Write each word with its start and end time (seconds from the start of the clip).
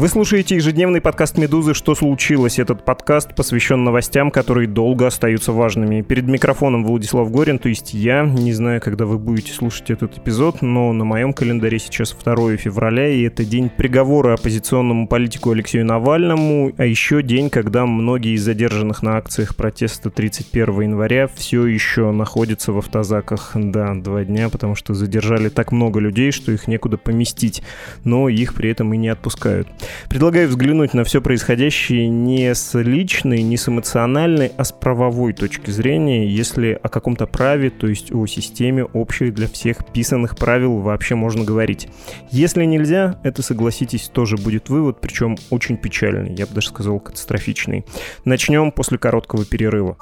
Вы 0.00 0.08
слушаете 0.08 0.56
ежедневный 0.56 1.02
подкаст 1.02 1.36
«Медузы. 1.36 1.74
Что 1.74 1.94
случилось?». 1.94 2.58
Этот 2.58 2.86
подкаст 2.86 3.34
посвящен 3.34 3.84
новостям, 3.84 4.30
которые 4.30 4.66
долго 4.66 5.06
остаются 5.06 5.52
важными. 5.52 6.00
Перед 6.00 6.24
микрофоном 6.24 6.86
Владислав 6.86 7.30
Горин, 7.30 7.58
то 7.58 7.68
есть 7.68 7.92
я. 7.92 8.22
Не 8.22 8.54
знаю, 8.54 8.80
когда 8.80 9.04
вы 9.04 9.18
будете 9.18 9.52
слушать 9.52 9.90
этот 9.90 10.16
эпизод, 10.16 10.62
но 10.62 10.94
на 10.94 11.04
моем 11.04 11.34
календаре 11.34 11.78
сейчас 11.78 12.14
2 12.14 12.56
февраля, 12.56 13.08
и 13.08 13.24
это 13.24 13.44
день 13.44 13.68
приговора 13.68 14.32
оппозиционному 14.32 15.06
политику 15.06 15.50
Алексею 15.50 15.84
Навальному, 15.84 16.72
а 16.78 16.86
еще 16.86 17.22
день, 17.22 17.50
когда 17.50 17.84
многие 17.84 18.36
из 18.36 18.42
задержанных 18.42 19.02
на 19.02 19.18
акциях 19.18 19.54
протеста 19.54 20.08
31 20.08 20.80
января 20.80 21.28
все 21.28 21.66
еще 21.66 22.10
находятся 22.10 22.72
в 22.72 22.78
автозаках. 22.78 23.50
Да, 23.54 23.92
два 23.96 24.24
дня, 24.24 24.48
потому 24.48 24.76
что 24.76 24.94
задержали 24.94 25.50
так 25.50 25.72
много 25.72 26.00
людей, 26.00 26.32
что 26.32 26.52
их 26.52 26.68
некуда 26.68 26.96
поместить, 26.96 27.62
но 28.04 28.30
их 28.30 28.54
при 28.54 28.70
этом 28.70 28.94
и 28.94 28.96
не 28.96 29.10
отпускают. 29.10 29.68
Предлагаю 30.08 30.48
взглянуть 30.48 30.94
на 30.94 31.04
все 31.04 31.20
происходящее 31.20 32.08
не 32.08 32.54
с 32.54 32.78
личной, 32.78 33.42
не 33.42 33.56
с 33.56 33.68
эмоциональной, 33.68 34.52
а 34.56 34.64
с 34.64 34.72
правовой 34.72 35.32
точки 35.32 35.70
зрения, 35.70 36.26
если 36.26 36.78
о 36.82 36.88
каком-то 36.88 37.26
праве, 37.26 37.70
то 37.70 37.86
есть 37.86 38.12
о 38.12 38.26
системе 38.26 38.84
общих 38.84 39.34
для 39.34 39.48
всех 39.48 39.84
писанных 39.86 40.36
правил 40.36 40.78
вообще 40.78 41.14
можно 41.14 41.44
говорить. 41.44 41.88
Если 42.30 42.64
нельзя, 42.64 43.18
это, 43.22 43.42
согласитесь, 43.42 44.08
тоже 44.08 44.36
будет 44.36 44.68
вывод, 44.68 45.00
причем 45.00 45.36
очень 45.50 45.76
печальный, 45.76 46.34
я 46.34 46.46
бы 46.46 46.54
даже 46.54 46.68
сказал 46.68 47.00
катастрофичный. 47.00 47.84
Начнем 48.24 48.72
после 48.72 48.98
короткого 48.98 49.44
перерыва. 49.44 49.96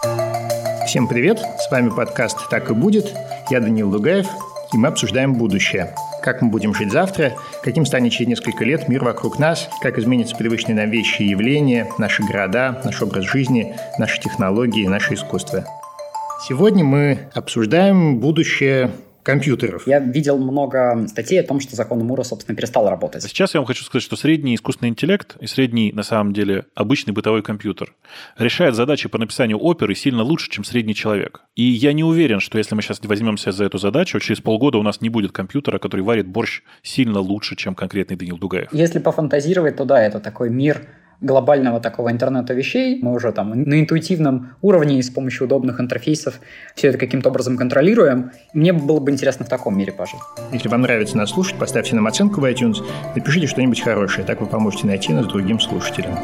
Всем 0.86 1.06
привет, 1.06 1.38
с 1.38 1.70
вами 1.70 1.90
подкаст 1.90 2.48
«Так 2.48 2.70
и 2.70 2.74
будет», 2.74 3.12
я 3.50 3.60
Данил 3.60 3.90
Дугаев, 3.90 4.26
и 4.72 4.78
мы 4.78 4.88
обсуждаем 4.88 5.34
будущее– 5.34 5.94
как 6.28 6.42
мы 6.42 6.50
будем 6.50 6.74
жить 6.74 6.92
завтра, 6.92 7.32
каким 7.62 7.86
станет 7.86 8.12
через 8.12 8.28
несколько 8.28 8.64
лет 8.64 8.88
мир 8.88 9.04
вокруг 9.04 9.38
нас, 9.38 9.68
как 9.80 9.98
изменятся 9.98 10.36
привычные 10.36 10.74
нам 10.74 10.90
вещи 10.90 11.22
и 11.22 11.28
явления, 11.28 11.88
наши 11.96 12.22
города, 12.22 12.80
наш 12.84 13.00
образ 13.00 13.24
жизни, 13.24 13.74
наши 13.98 14.20
технологии, 14.20 14.86
наше 14.86 15.14
искусство. 15.14 15.64
Сегодня 16.46 16.84
мы 16.84 17.30
обсуждаем 17.34 18.18
будущее 18.18 18.90
компьютеров. 19.28 19.86
Я 19.86 20.00
видел 20.00 20.38
много 20.38 21.06
статей 21.06 21.38
о 21.38 21.42
том, 21.42 21.60
что 21.60 21.76
закон 21.76 21.98
Мура, 21.98 22.22
собственно, 22.22 22.56
перестал 22.56 22.88
работать. 22.88 23.22
Сейчас 23.24 23.52
я 23.52 23.60
вам 23.60 23.66
хочу 23.66 23.84
сказать, 23.84 24.02
что 24.02 24.16
средний 24.16 24.54
искусственный 24.54 24.88
интеллект 24.88 25.36
и 25.38 25.46
средний, 25.46 25.92
на 25.92 26.02
самом 26.02 26.32
деле, 26.32 26.64
обычный 26.74 27.12
бытовой 27.12 27.42
компьютер 27.42 27.92
решает 28.38 28.74
задачи 28.74 29.06
по 29.06 29.18
написанию 29.18 29.58
оперы 29.58 29.94
сильно 29.94 30.22
лучше, 30.22 30.48
чем 30.50 30.64
средний 30.64 30.94
человек. 30.94 31.42
И 31.56 31.62
я 31.62 31.92
не 31.92 32.04
уверен, 32.04 32.40
что 32.40 32.56
если 32.56 32.74
мы 32.74 32.80
сейчас 32.80 33.00
возьмемся 33.02 33.52
за 33.52 33.66
эту 33.66 33.76
задачу, 33.76 34.18
через 34.18 34.40
полгода 34.40 34.78
у 34.78 34.82
нас 34.82 35.02
не 35.02 35.10
будет 35.10 35.32
компьютера, 35.32 35.78
который 35.78 36.00
варит 36.00 36.26
борщ 36.26 36.62
сильно 36.82 37.20
лучше, 37.20 37.54
чем 37.54 37.74
конкретный 37.74 38.16
Данил 38.16 38.38
Дугаев. 38.38 38.72
Если 38.72 38.98
пофантазировать, 38.98 39.76
то 39.76 39.84
да, 39.84 40.02
это 40.02 40.20
такой 40.20 40.48
мир 40.48 40.86
глобального 41.20 41.80
такого 41.80 42.10
интернета 42.10 42.54
вещей. 42.54 42.98
Мы 43.02 43.12
уже 43.12 43.32
там 43.32 43.50
на 43.62 43.80
интуитивном 43.80 44.54
уровне 44.62 45.02
с 45.02 45.10
помощью 45.10 45.46
удобных 45.46 45.80
интерфейсов 45.80 46.40
все 46.74 46.88
это 46.88 46.98
каким-то 46.98 47.30
образом 47.30 47.56
контролируем. 47.56 48.30
Мне 48.52 48.72
было 48.72 49.00
бы 49.00 49.10
интересно 49.10 49.44
в 49.44 49.48
таком 49.48 49.76
мире 49.76 49.92
пожить. 49.92 50.20
Если 50.52 50.68
вам 50.68 50.82
нравится 50.82 51.16
нас 51.16 51.30
слушать, 51.30 51.58
поставьте 51.58 51.94
нам 51.94 52.06
оценку 52.06 52.40
в 52.40 52.44
iTunes, 52.44 52.84
напишите 53.14 53.46
что-нибудь 53.46 53.80
хорошее, 53.80 54.26
так 54.26 54.40
вы 54.40 54.46
поможете 54.46 54.86
найти 54.86 55.12
нас 55.12 55.26
другим 55.26 55.58
слушателям. 55.60 56.14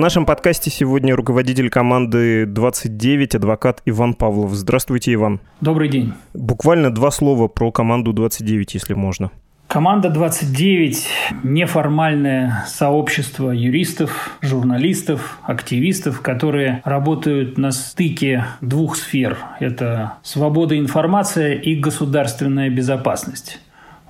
Нашем 0.00 0.26
подкасте 0.26 0.70
сегодня 0.70 1.14
руководитель 1.14 1.70
команды 1.70 2.46
29, 2.46 3.36
адвокат 3.36 3.82
Иван 3.84 4.14
Павлов. 4.14 4.52
Здравствуйте, 4.54 5.12
Иван. 5.12 5.40
Добрый 5.60 5.88
день. 5.88 6.14
Буквально 6.34 6.90
два 6.90 7.10
слова 7.10 7.46
про 7.46 7.70
команду 7.70 8.12
29, 8.12 8.74
если 8.74 8.94
можно. 8.94 9.30
Команда 9.68 10.10
29– 10.10 11.06
неформальное 11.44 12.64
сообщество 12.66 13.52
юристов, 13.52 14.36
журналистов, 14.40 15.38
активистов, 15.44 16.22
которые 16.22 16.82
работают 16.84 17.56
на 17.56 17.70
стыке 17.70 18.46
двух 18.60 18.96
сфер. 18.96 19.38
Это 19.60 20.14
свобода 20.24 20.76
информации 20.76 21.54
и 21.54 21.76
государственная 21.76 22.68
безопасность. 22.68 23.60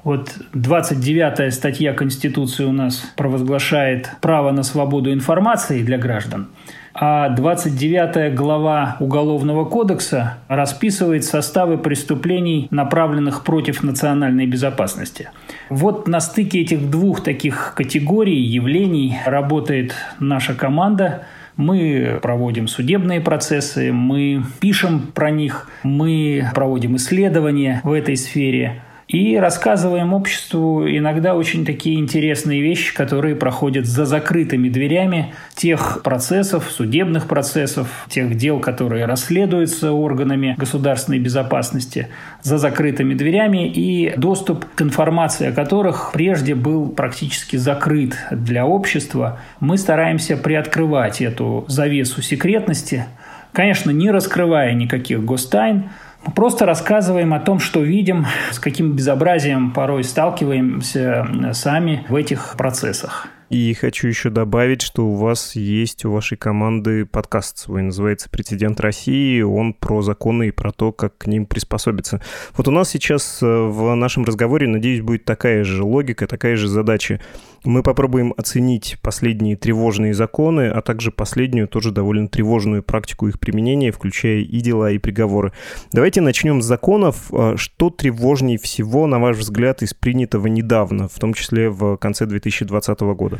Вот 0.03 0.35
29-я 0.55 1.51
статья 1.51 1.93
Конституции 1.93 2.65
у 2.65 2.73
нас 2.73 3.05
провозглашает 3.17 4.11
право 4.21 4.51
на 4.51 4.63
свободу 4.63 5.13
информации 5.13 5.83
для 5.83 5.99
граждан, 5.99 6.49
а 6.95 7.29
29 7.29 8.35
глава 8.35 8.97
Уголовного 9.01 9.67
кодекса 9.67 10.39
расписывает 10.49 11.25
составы 11.25 11.77
преступлений, 11.77 12.67
направленных 12.71 13.45
против 13.45 13.83
национальной 13.83 14.47
безопасности. 14.47 15.29
Вот 15.69 16.09
на 16.09 16.21
стыке 16.21 16.61
этих 16.61 16.89
двух 16.91 17.23
таких 17.23 17.75
категорий, 17.77 18.41
явлений 18.41 19.19
работает 19.27 19.95
наша 20.19 20.55
команда– 20.55 21.27
мы 21.57 22.19
проводим 22.23 22.69
судебные 22.69 23.21
процессы, 23.21 23.93
мы 23.93 24.43
пишем 24.61 25.09
про 25.15 25.31
них, 25.31 25.69
мы 25.83 26.49
проводим 26.55 26.97
исследования 26.97 27.83
в 27.85 27.93
этой 27.93 28.17
сфере 28.17 28.83
и 29.11 29.37
рассказываем 29.37 30.13
обществу 30.13 30.87
иногда 30.89 31.35
очень 31.35 31.67
такие 31.67 31.99
интересные 31.99 32.63
вещи, 32.63 32.95
которые 32.95 33.35
проходят 33.35 33.85
за 33.85 34.05
закрытыми 34.05 34.69
дверями 34.69 35.35
тех 35.57 36.03
процессов, 36.05 36.71
судебных 36.71 37.27
процессов, 37.27 37.89
тех 38.09 38.37
дел, 38.37 38.61
которые 38.61 39.07
расследуются 39.07 39.91
органами 39.91 40.55
государственной 40.57 41.19
безопасности, 41.19 42.07
за 42.43 42.59
закрытыми 42.59 43.15
дверями 43.15 43.67
и 43.69 44.15
доступ 44.17 44.65
к 44.77 44.83
информации, 44.83 45.49
о 45.49 45.53
которых 45.53 46.13
прежде 46.13 46.55
был 46.55 46.89
практически 46.91 47.57
закрыт 47.57 48.17
для 48.31 48.65
общества. 48.65 49.41
Мы 49.59 49.77
стараемся 49.77 50.37
приоткрывать 50.37 51.21
эту 51.21 51.65
завесу 51.67 52.23
секретности, 52.23 53.07
конечно, 53.53 53.91
не 53.91 54.13
раскрывая 54.13 54.73
никаких 54.75 55.25
гостайн, 55.25 55.91
мы 56.27 56.33
просто 56.33 56.67
рассказываем 56.67 57.33
о 57.33 57.41
том, 57.41 57.59
что 57.59 57.81
видим, 57.81 58.27
с 58.51 58.59
каким 58.59 58.93
безобразием 58.93 59.73
порой 59.73 60.05
сталкиваемся 60.05 61.53
сами 61.53 62.05
в 62.09 62.15
этих 62.15 62.55
процессах. 62.57 63.29
И 63.51 63.75
хочу 63.75 64.07
еще 64.07 64.31
добавить, 64.31 64.81
что 64.81 65.09
у 65.09 65.17
вас 65.17 65.57
есть 65.57 66.05
у 66.05 66.13
вашей 66.13 66.39
команды 66.39 67.05
подкаст 67.05 67.59
свой, 67.59 67.83
называется 67.83 68.31
«Прецедент 68.31 68.79
России». 68.79 69.43
Он 69.43 69.75
про 69.75 70.03
законы 70.03 70.49
и 70.49 70.51
про 70.53 70.71
то, 70.71 70.93
как 70.93 71.19
к 71.19 71.27
ним 71.27 71.47
приспособиться. 71.47 72.23
Вот 72.57 72.69
у 72.69 72.71
нас 72.71 72.91
сейчас 72.91 73.43
э, 73.43 73.47
в 73.47 73.93
нашем 73.97 74.25
разговоре, 74.25 74.69
надеюсь, 74.69 75.01
будет 75.01 75.25
такая 75.25 75.65
же 75.65 75.83
логика, 75.83 76.29
такая 76.29 76.55
же 76.55 76.69
задача. 76.69 77.21
Мы 77.65 77.83
попробуем 77.83 78.35
оценить 78.37 78.99
последние 79.03 79.57
тревожные 79.57 80.15
законы, 80.15 80.69
а 80.69 80.81
также 80.81 81.11
последнюю, 81.11 81.67
тоже 81.67 81.91
довольно 81.91 82.29
тревожную 82.29 82.85
практику 82.85 83.27
их 83.27 83.41
применения, 83.41 83.91
включая 83.91 84.43
и 84.43 84.61
дела, 84.61 84.93
и 84.93 84.99
приговоры. 84.99 85.53
Давайте 85.93 86.21
начнем 86.21 86.63
с 86.63 86.67
законов. 86.67 87.33
Э, 87.33 87.55
что 87.57 87.91
тревожней 87.91 88.59
всего, 88.59 89.09
на 89.09 89.19
ваш 89.19 89.39
взгляд, 89.39 89.83
из 89.83 89.93
принятого 89.93 90.47
недавно, 90.47 91.09
в 91.09 91.19
том 91.19 91.35
числе 91.35 91.69
в 91.69 91.97
конце 91.97 92.27
2020 92.27 93.01
года? 93.01 93.40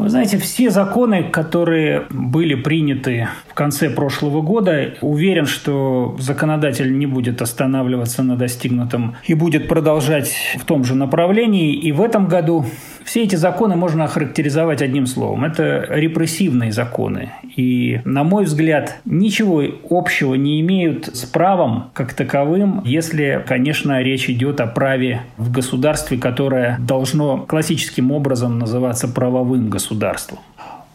Вы 0.00 0.10
знаете, 0.10 0.38
все 0.38 0.70
законы, 0.70 1.24
которые 1.24 2.06
были 2.10 2.54
приняты 2.54 3.28
в 3.48 3.54
конце 3.54 3.90
прошлого 3.90 4.42
года, 4.42 4.94
уверен, 5.00 5.46
что 5.46 6.16
законодатель 6.18 6.96
не 6.96 7.06
будет 7.06 7.42
останавливаться 7.42 8.22
на 8.22 8.36
достигнутом 8.36 9.16
и 9.26 9.34
будет 9.34 9.68
продолжать 9.68 10.32
в 10.58 10.64
том 10.64 10.84
же 10.84 10.94
направлении. 10.94 11.74
И 11.74 11.92
в 11.92 12.00
этом 12.00 12.28
году 12.28 12.64
все 13.04 13.22
эти 13.22 13.36
законы 13.36 13.74
можно 13.74 14.04
охарактеризовать 14.04 14.82
одним 14.82 15.06
словом. 15.06 15.44
Это 15.44 15.86
репрессивные 15.88 16.72
законы. 16.72 17.30
И, 17.56 18.00
на 18.04 18.22
мой 18.22 18.44
взгляд, 18.44 19.00
ничего 19.04 19.62
общего 19.88 20.34
не 20.34 20.60
имеют 20.60 21.06
с 21.06 21.24
правом 21.24 21.90
как 21.94 22.12
таковым, 22.12 22.82
если, 22.84 23.42
конечно, 23.46 24.02
речь 24.02 24.28
идет 24.28 24.60
о 24.60 24.66
праве 24.66 25.22
в 25.38 25.50
государстве, 25.50 26.18
которое 26.18 26.76
должно 26.80 27.38
классическим 27.38 28.12
образом 28.12 28.58
называться 28.58 29.08
правовым 29.08 29.70
государством. 29.70 29.87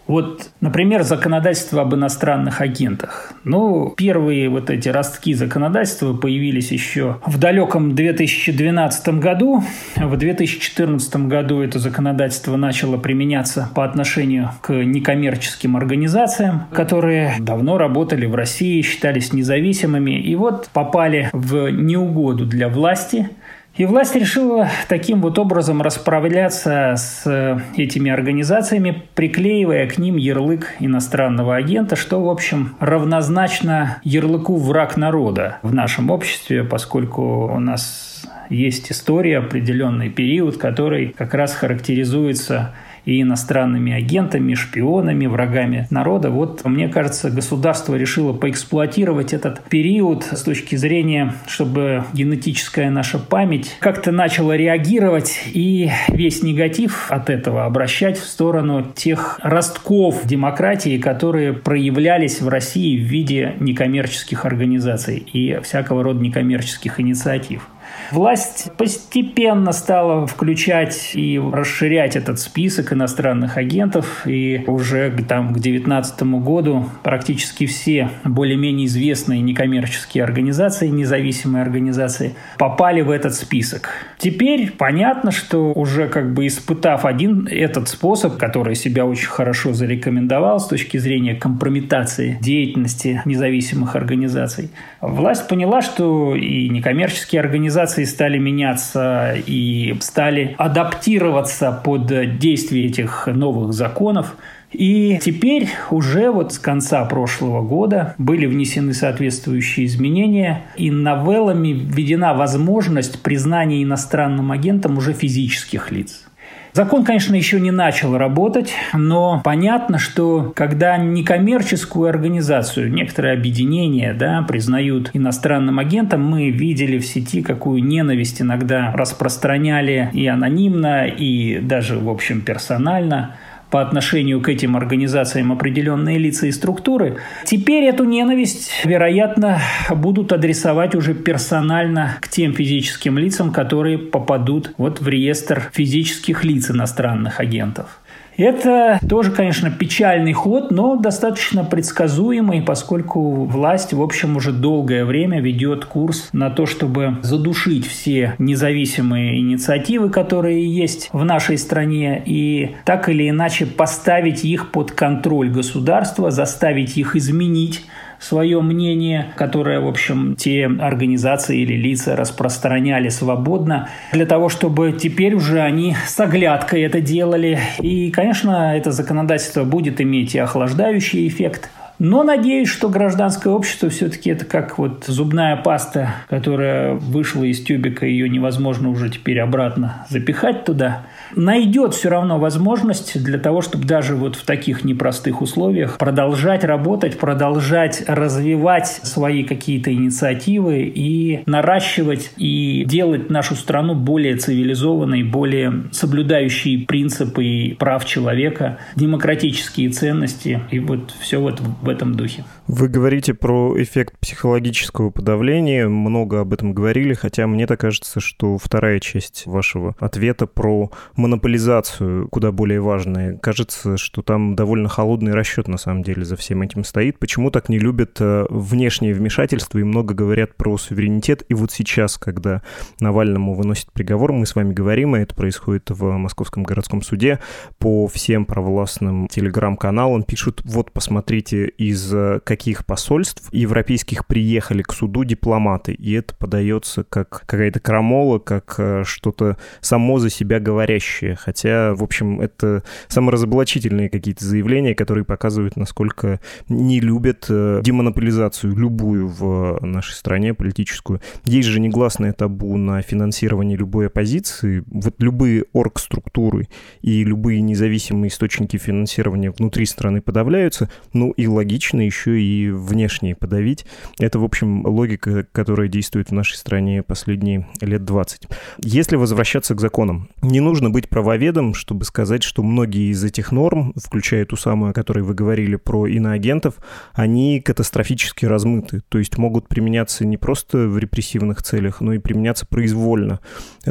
Вот, 0.06 0.50
например, 0.60 1.04
законодательство 1.04 1.82
об 1.82 1.96
иностранных 1.96 2.60
агентах. 2.60 3.34
Ну, 3.46 3.94
первые 3.96 4.50
вот 4.50 4.70
эти 4.70 4.90
ростки 4.90 5.34
законодательства 5.34 6.14
появились 6.14 6.72
еще 6.72 7.20
в 7.26 7.38
далеком 7.38 7.96
2012 7.96 9.20
году. 9.20 9.64
В 9.96 10.18
2014 10.18 11.16
году 11.28 11.62
это 11.62 11.80
законодательство 11.80 12.58
начало 12.58 12.98
применяться 12.98 13.70
по 13.74 13.86
отношению 13.86 14.52
к 14.62 14.74
некоммерческим 14.74 15.78
организациям, 15.78 16.66
которые 16.74 17.36
давно 17.40 17.78
работали 17.78 18.26
в 18.26 18.36
России, 18.36 18.82
считались 18.82 19.32
независимыми 19.32 20.20
и 20.20 20.36
вот 20.36 20.70
попали 20.74 21.30
в 21.32 21.70
неугоду 21.70 22.46
для 22.46 22.68
власти– 22.68 23.30
И 23.76 23.86
власть 23.86 24.16
решила 24.16 24.70
таким 24.88 25.20
вот 25.22 25.40
образом 25.40 25.82
расправляться 25.82 26.94
с 26.96 27.60
этими 27.76 28.12
организациями, 28.12 29.04
приклеивая 29.16 29.88
к 29.88 29.98
ним 29.98 30.18
ярлык 30.18 30.76
иностранного 30.80 31.56
агента, 31.56 31.96
что, 31.96 32.24
в 32.24 32.30
общем, 32.30 32.76
равнозначно 32.80 33.98
ярлыку 34.04 34.58
«враг 34.58 34.96
народа» 34.96 35.58
в 35.64 35.74
нашем 35.74 36.12
обществе, 36.12 36.64
поскольку 36.64 37.52
у 37.52 37.60
нас 37.60 38.26
есть 38.50 38.92
история, 38.92 39.40
определенный 39.40 40.10
период, 40.10 40.58
который 40.58 41.08
как 41.08 41.34
раз 41.34 41.56
характеризуется 41.56 42.76
и 43.06 43.22
иностранными 43.22 43.94
агентами, 43.94 44.54
шпионами, 44.54 45.26
врагами 45.26 45.88
народа. 45.90 46.30
Вот, 46.30 46.64
мне 46.66 46.88
кажется, 46.88 47.30
государство 47.30 47.96
решило 47.96 48.34
поэксплуатировать 48.34 49.34
этот 49.34 49.64
период 49.66 50.24
с 50.24 50.42
точки 50.42 50.76
зрения, 50.76 51.34
чтобы 51.48 52.04
генетическая 52.14 52.90
наша 52.90 53.20
память 53.20 53.76
как-то 53.80 54.12
начала 54.12 54.56
реагировать 54.56 55.44
и 55.54 55.90
весь 56.10 56.44
негатив 56.44 57.12
от 57.12 57.30
этого 57.30 57.66
обращать 57.66 58.18
в 58.18 58.26
сторону 58.26 58.86
тех 58.96 59.40
ростков 59.44 60.26
демократии, 60.26 60.98
которые 60.98 61.54
проявлялись 61.54 62.42
в 62.42 62.48
России 62.48 62.98
в 62.98 63.02
виде 63.02 63.54
некоммерческих 63.60 64.46
организаций 64.46 65.18
и 65.18 65.60
всякого 65.62 66.04
рода 66.04 66.22
некоммерческих 66.22 67.00
инициатив. 67.00 67.68
Власть 68.14 68.72
постепенно 68.78 69.72
стала 69.72 70.28
включать 70.28 71.14
и 71.16 71.40
расширять 71.40 72.16
этот 72.16 72.38
список 72.40 72.94
иностранных 72.94 73.58
агентов, 73.58 74.28
и 74.28 74.64
уже 74.68 75.10
там 75.28 75.48
к 75.48 75.54
2019 75.54 76.22
году 76.44 76.86
практически 77.02 77.66
все 77.66 78.12
более-менее 78.24 78.86
известные 78.86 79.42
некоммерческие 79.42 80.24
организации, 80.24 80.90
независимые 80.90 81.64
организации 81.64 82.36
попали 82.60 83.02
в 83.02 83.10
этот 83.10 83.34
список. 83.34 83.90
Теперь 84.20 84.72
понятно, 84.72 85.32
что 85.32 85.74
уже 85.74 86.08
как 86.08 86.36
бы 86.36 86.46
испытав 86.46 87.06
один 87.06 87.48
этот 87.48 87.90
способ, 87.90 88.38
который 88.38 88.76
себя 88.76 89.08
очень 89.08 89.30
хорошо 89.30 89.74
зарекомендовал 89.74 90.60
с 90.60 90.68
точки 90.68 90.98
зрения 90.98 91.34
компрометации 91.34 92.38
деятельности 92.40 93.24
независимых 93.26 93.96
организаций, 93.96 94.70
власть 95.02 95.48
поняла, 95.48 95.82
что 95.82 96.36
и 96.36 96.70
некоммерческие 96.70 97.42
организации 97.42 98.03
ситуации 98.04 98.14
стали 98.14 98.38
меняться 98.38 99.36
и 99.48 99.96
стали 100.00 100.56
адаптироваться 100.58 101.72
под 101.84 102.38
действие 102.38 102.88
этих 102.88 103.28
новых 103.28 103.74
законов. 103.74 104.36
И 104.72 105.20
теперь 105.22 105.70
уже 105.92 106.32
вот 106.32 106.54
с 106.54 106.60
конца 106.60 107.06
прошлого 107.06 107.62
года 107.62 108.16
были 108.18 108.48
внесены 108.48 108.94
соответствующие 108.94 109.86
изменения, 109.86 110.64
и 110.78 110.90
новеллами 110.90 111.74
введена 111.74 112.34
возможность 112.34 113.22
признания 113.22 113.84
иностранным 113.84 114.52
агентом 114.52 114.98
уже 114.98 115.14
физических 115.14 115.92
лиц. 115.92 116.26
Закон, 116.74 117.04
конечно, 117.04 117.36
еще 117.36 117.60
не 117.60 117.70
начал 117.70 118.18
работать, 118.18 118.74
но 118.94 119.40
понятно, 119.44 120.00
что 120.00 120.52
когда 120.56 120.98
некоммерческую 120.98 122.10
организацию, 122.10 122.92
некоторые 122.92 123.36
объединения 123.36 124.16
да, 124.16 124.42
признают 124.42 125.12
иностранным 125.14 125.78
агентом, 125.78 126.26
мы 126.26 126.50
видели 126.50 126.98
в 126.98 127.06
сети, 127.06 127.44
какую 127.44 127.84
ненависть 127.84 128.42
иногда 128.42 128.92
распространяли 128.94 130.10
и 130.14 130.26
анонимно, 130.26 131.06
и 131.06 131.60
даже, 131.60 132.00
в 132.00 132.10
общем, 132.10 132.42
персонально 132.42 133.36
по 133.74 133.82
отношению 133.82 134.40
к 134.40 134.50
этим 134.50 134.78
организациям 134.78 135.52
определенные 135.52 136.20
лица 136.20 136.46
и 136.46 136.52
структуры, 136.52 137.18
теперь 137.44 137.86
эту 137.86 138.04
ненависть, 138.04 138.70
вероятно, 138.86 139.58
будут 139.90 140.32
адресовать 140.32 140.94
уже 140.94 141.16
персонально 141.16 142.18
к 142.22 142.28
тем 142.28 142.54
физическим 142.54 143.18
лицам, 143.18 143.52
которые 143.52 143.98
попадут 143.98 144.76
вот 144.78 145.02
в 145.02 145.08
реестр 145.08 145.72
физических 145.74 146.44
лиц 146.44 146.70
иностранных 146.70 147.40
агентов. 147.40 148.00
Это 148.38 149.00
тоже, 149.08 149.32
конечно, 149.32 149.70
печальный 149.70 150.34
ход, 150.34 150.72
но 150.72 150.96
достаточно 150.96 151.64
предсказуемый, 151.64 152.62
поскольку 152.62 153.46
власть, 153.46 153.94
в 153.94 154.02
общем, 154.02 154.36
уже 154.36 154.52
долгое 154.52 155.06
время 155.06 155.40
ведет 155.40 155.86
курс 155.86 156.30
на 156.34 156.50
то, 156.50 156.66
чтобы 156.66 157.18
задушить 157.22 157.88
все 157.88 158.36
независимые 158.40 159.40
инициативы, 159.40 160.10
которые 160.10 160.68
есть 160.68 161.10
в 161.14 161.24
нашей 161.24 161.58
стране, 161.58 162.22
и 162.26 162.76
так 162.86 163.10
или 163.10 163.30
иначе 163.30 163.66
поставить 163.66 164.44
их 164.44 164.72
под 164.72 164.92
контроль 164.92 165.50
государства, 165.50 166.32
заставить 166.32 166.98
их 166.98 167.16
изменить 167.16 167.86
свое 168.24 168.62
мнение, 168.62 169.34
которое, 169.36 169.80
в 169.80 169.88
общем, 169.88 170.36
те 170.38 170.66
организации 170.66 171.60
или 171.60 171.74
лица 171.74 172.16
распространяли 172.16 173.10
свободно, 173.10 173.90
для 174.14 174.26
того, 174.26 174.50
чтобы 174.50 174.94
теперь 174.94 175.36
уже 175.36 175.62
они 175.62 175.96
с 176.08 176.20
оглядкой 176.20 176.84
это 176.84 177.02
делали. 177.02 177.60
И, 177.80 178.12
конечно, 178.12 178.76
это 178.76 178.92
законодательство 178.92 179.66
будет 179.66 180.00
иметь 180.00 180.36
и 180.36 180.40
охлаждающий 180.40 181.28
эффект, 181.28 181.70
но 182.00 182.24
надеюсь, 182.24 182.70
что 182.70 182.90
гражданское 182.90 183.50
общество 183.50 183.90
все-таки 183.90 184.32
это 184.32 184.46
как 184.46 184.78
вот 184.78 185.06
зубная 185.06 185.56
паста, 185.56 186.16
которая 186.28 186.96
вышла 186.96 187.44
из 187.44 187.64
тюбика, 187.64 188.06
ее 188.06 188.28
невозможно 188.28 188.90
уже 188.90 189.10
теперь 189.10 189.40
обратно 189.40 190.06
запихать 190.10 190.66
туда 190.66 191.04
найдет 191.36 191.94
все 191.94 192.10
равно 192.10 192.40
возможность 192.40 193.22
для 193.24 193.38
того, 193.38 193.62
чтобы 193.62 193.86
даже 193.86 194.16
вот 194.16 194.36
в 194.36 194.46
таких 194.46 194.84
непростых 194.84 195.42
условиях 195.42 195.98
продолжать 195.98 196.64
работать, 196.64 197.18
продолжать 197.18 198.04
развивать 198.08 198.88
свои 198.88 199.44
какие-то 199.44 199.94
инициативы 199.94 200.84
и 200.84 201.44
наращивать 201.46 202.32
и 202.38 202.84
делать 202.86 203.30
нашу 203.30 203.56
страну 203.56 203.96
более 203.96 204.38
цивилизованной, 204.38 205.24
более 205.24 205.86
соблюдающей 205.92 206.86
принципы 206.86 207.76
прав 207.78 208.06
человека, 208.06 208.80
демократические 208.96 209.90
ценности 209.90 210.62
и 210.72 210.80
вот 210.80 211.14
все 211.20 211.40
вот 211.40 211.60
в 211.60 211.90
этом 211.90 212.16
духе. 212.16 212.44
Вы 212.68 212.88
говорите 212.88 213.34
про 213.34 213.82
эффект 213.82 214.18
психологического 214.20 215.10
подавления, 215.10 215.88
много 215.88 216.40
об 216.40 216.54
этом 216.54 216.74
говорили, 216.74 217.14
хотя 217.14 217.48
мне 217.48 217.68
так 217.68 217.80
кажется, 217.80 218.20
что 218.20 218.58
вторая 218.58 219.00
часть 219.00 219.46
вашего 219.46 219.96
ответа 220.00 220.48
про 220.48 220.92
монополизацию 221.24 222.28
куда 222.28 222.52
более 222.52 222.82
важная. 222.82 223.38
Кажется, 223.38 223.96
что 223.96 224.22
там 224.22 224.56
довольно 224.56 224.90
холодный 224.90 225.34
расчет 225.34 225.70
на 225.70 225.78
самом 225.78 226.04
деле 226.04 226.26
за 226.26 226.36
всем 226.36 226.62
этим 226.62 226.84
стоит. 226.84 227.18
Почему 227.18 227.50
так 227.50 227.70
не 227.70 227.80
любят 227.80 228.18
э, 228.20 228.46
внешнее 228.50 229.14
вмешательство 229.14 229.78
и 229.80 229.84
много 229.84 230.14
говорят 230.14 230.56
про 230.56 230.78
суверенитет? 230.78 231.44
И 231.48 231.54
вот 231.54 231.72
сейчас, 231.72 232.18
когда 232.18 232.62
Навальному 233.00 233.54
выносит 233.54 233.90
приговор, 233.94 234.34
мы 234.34 234.46
с 234.46 234.54
вами 234.54 234.74
говорим, 234.74 235.16
и 235.16 235.22
это 235.22 235.34
происходит 235.34 235.90
в 235.92 236.18
Московском 236.18 236.64
городском 236.64 237.02
суде, 237.02 237.40
по 237.80 238.08
всем 238.08 238.46
провластным 238.46 239.30
телеграм-каналам 239.30 240.24
пишут, 240.24 240.62
вот 240.66 240.92
посмотрите, 240.92 241.68
из 241.68 242.14
э, 242.14 242.42
каких 242.44 242.86
посольств 242.86 243.48
европейских 243.54 244.28
приехали 244.28 244.82
к 244.82 244.92
суду 244.92 245.24
дипломаты, 245.24 245.94
и 245.94 246.12
это 246.12 246.36
подается 246.36 247.06
как 247.06 247.30
какая-то 247.30 247.80
крамола, 247.80 248.40
как 248.40 248.76
э, 248.78 249.04
что-то 249.06 249.58
само 249.80 250.20
за 250.20 250.30
себя 250.30 250.60
говорящее 250.60 251.13
будущее. 251.14 251.36
Хотя, 251.36 251.94
в 251.94 252.04
общем, 252.04 252.42
это 252.42 252.84
саморазоблачительные 253.08 254.10
какие-то 254.10 254.46
заявления, 254.46 254.96
которые 254.96 255.26
показывают, 255.26 255.76
насколько 255.76 256.40
не 256.70 257.00
любят 257.00 257.46
э, 257.50 257.82
демонополизацию 257.84 258.76
любую 258.76 259.28
в 259.28 259.80
нашей 259.82 260.14
стране 260.14 260.54
политическую. 260.54 261.22
Есть 261.46 261.70
же 261.70 261.80
негласное 261.80 262.34
табу 262.34 262.78
на 262.78 263.02
финансирование 263.02 263.78
любой 263.78 264.08
оппозиции. 264.08 264.84
Вот 264.88 265.16
любые 265.20 265.66
оргструктуры 265.74 266.68
и 267.02 267.24
любые 267.24 267.62
независимые 267.62 268.30
источники 268.30 268.78
финансирования 268.78 269.52
внутри 269.52 269.86
страны 269.86 270.22
подавляются. 270.22 270.90
Ну 271.14 271.32
и 271.32 271.48
логично 271.48 272.02
еще 272.02 272.42
и 272.42 272.70
внешние 272.70 273.36
подавить. 273.36 273.86
Это, 274.20 274.40
в 274.40 274.44
общем, 274.44 274.86
логика, 274.86 275.46
которая 275.52 275.88
действует 275.88 276.30
в 276.30 276.34
нашей 276.34 276.56
стране 276.56 277.04
последние 277.04 277.68
лет 277.82 278.06
20. 278.06 278.48
Если 278.80 279.16
возвращаться 279.16 279.76
к 279.76 279.82
законам, 279.82 280.30
не 280.42 280.60
нужно 280.60 280.90
быть 280.94 281.10
правоведом, 281.10 281.74
чтобы 281.74 282.06
сказать, 282.06 282.44
что 282.44 282.64
многие 282.64 283.12
из 283.12 283.22
этих 283.24 283.52
норм, 283.52 283.94
включая 283.98 284.46
ту 284.46 284.56
самую, 284.56 284.92
о 284.92 284.94
которой 284.94 285.24
вы 285.24 285.34
говорили 285.34 285.76
про 285.76 286.08
иноагентов, 286.08 286.76
они 287.14 287.60
катастрофически 287.60 288.46
размыты, 288.46 289.02
то 289.10 289.18
есть 289.18 289.38
могут 289.38 289.68
применяться 289.68 290.26
не 290.26 290.38
просто 290.38 290.88
в 290.88 290.98
репрессивных 290.98 291.64
целях, 291.64 292.00
но 292.00 292.14
и 292.14 292.20
применяться 292.20 292.66
произвольно, 292.66 293.40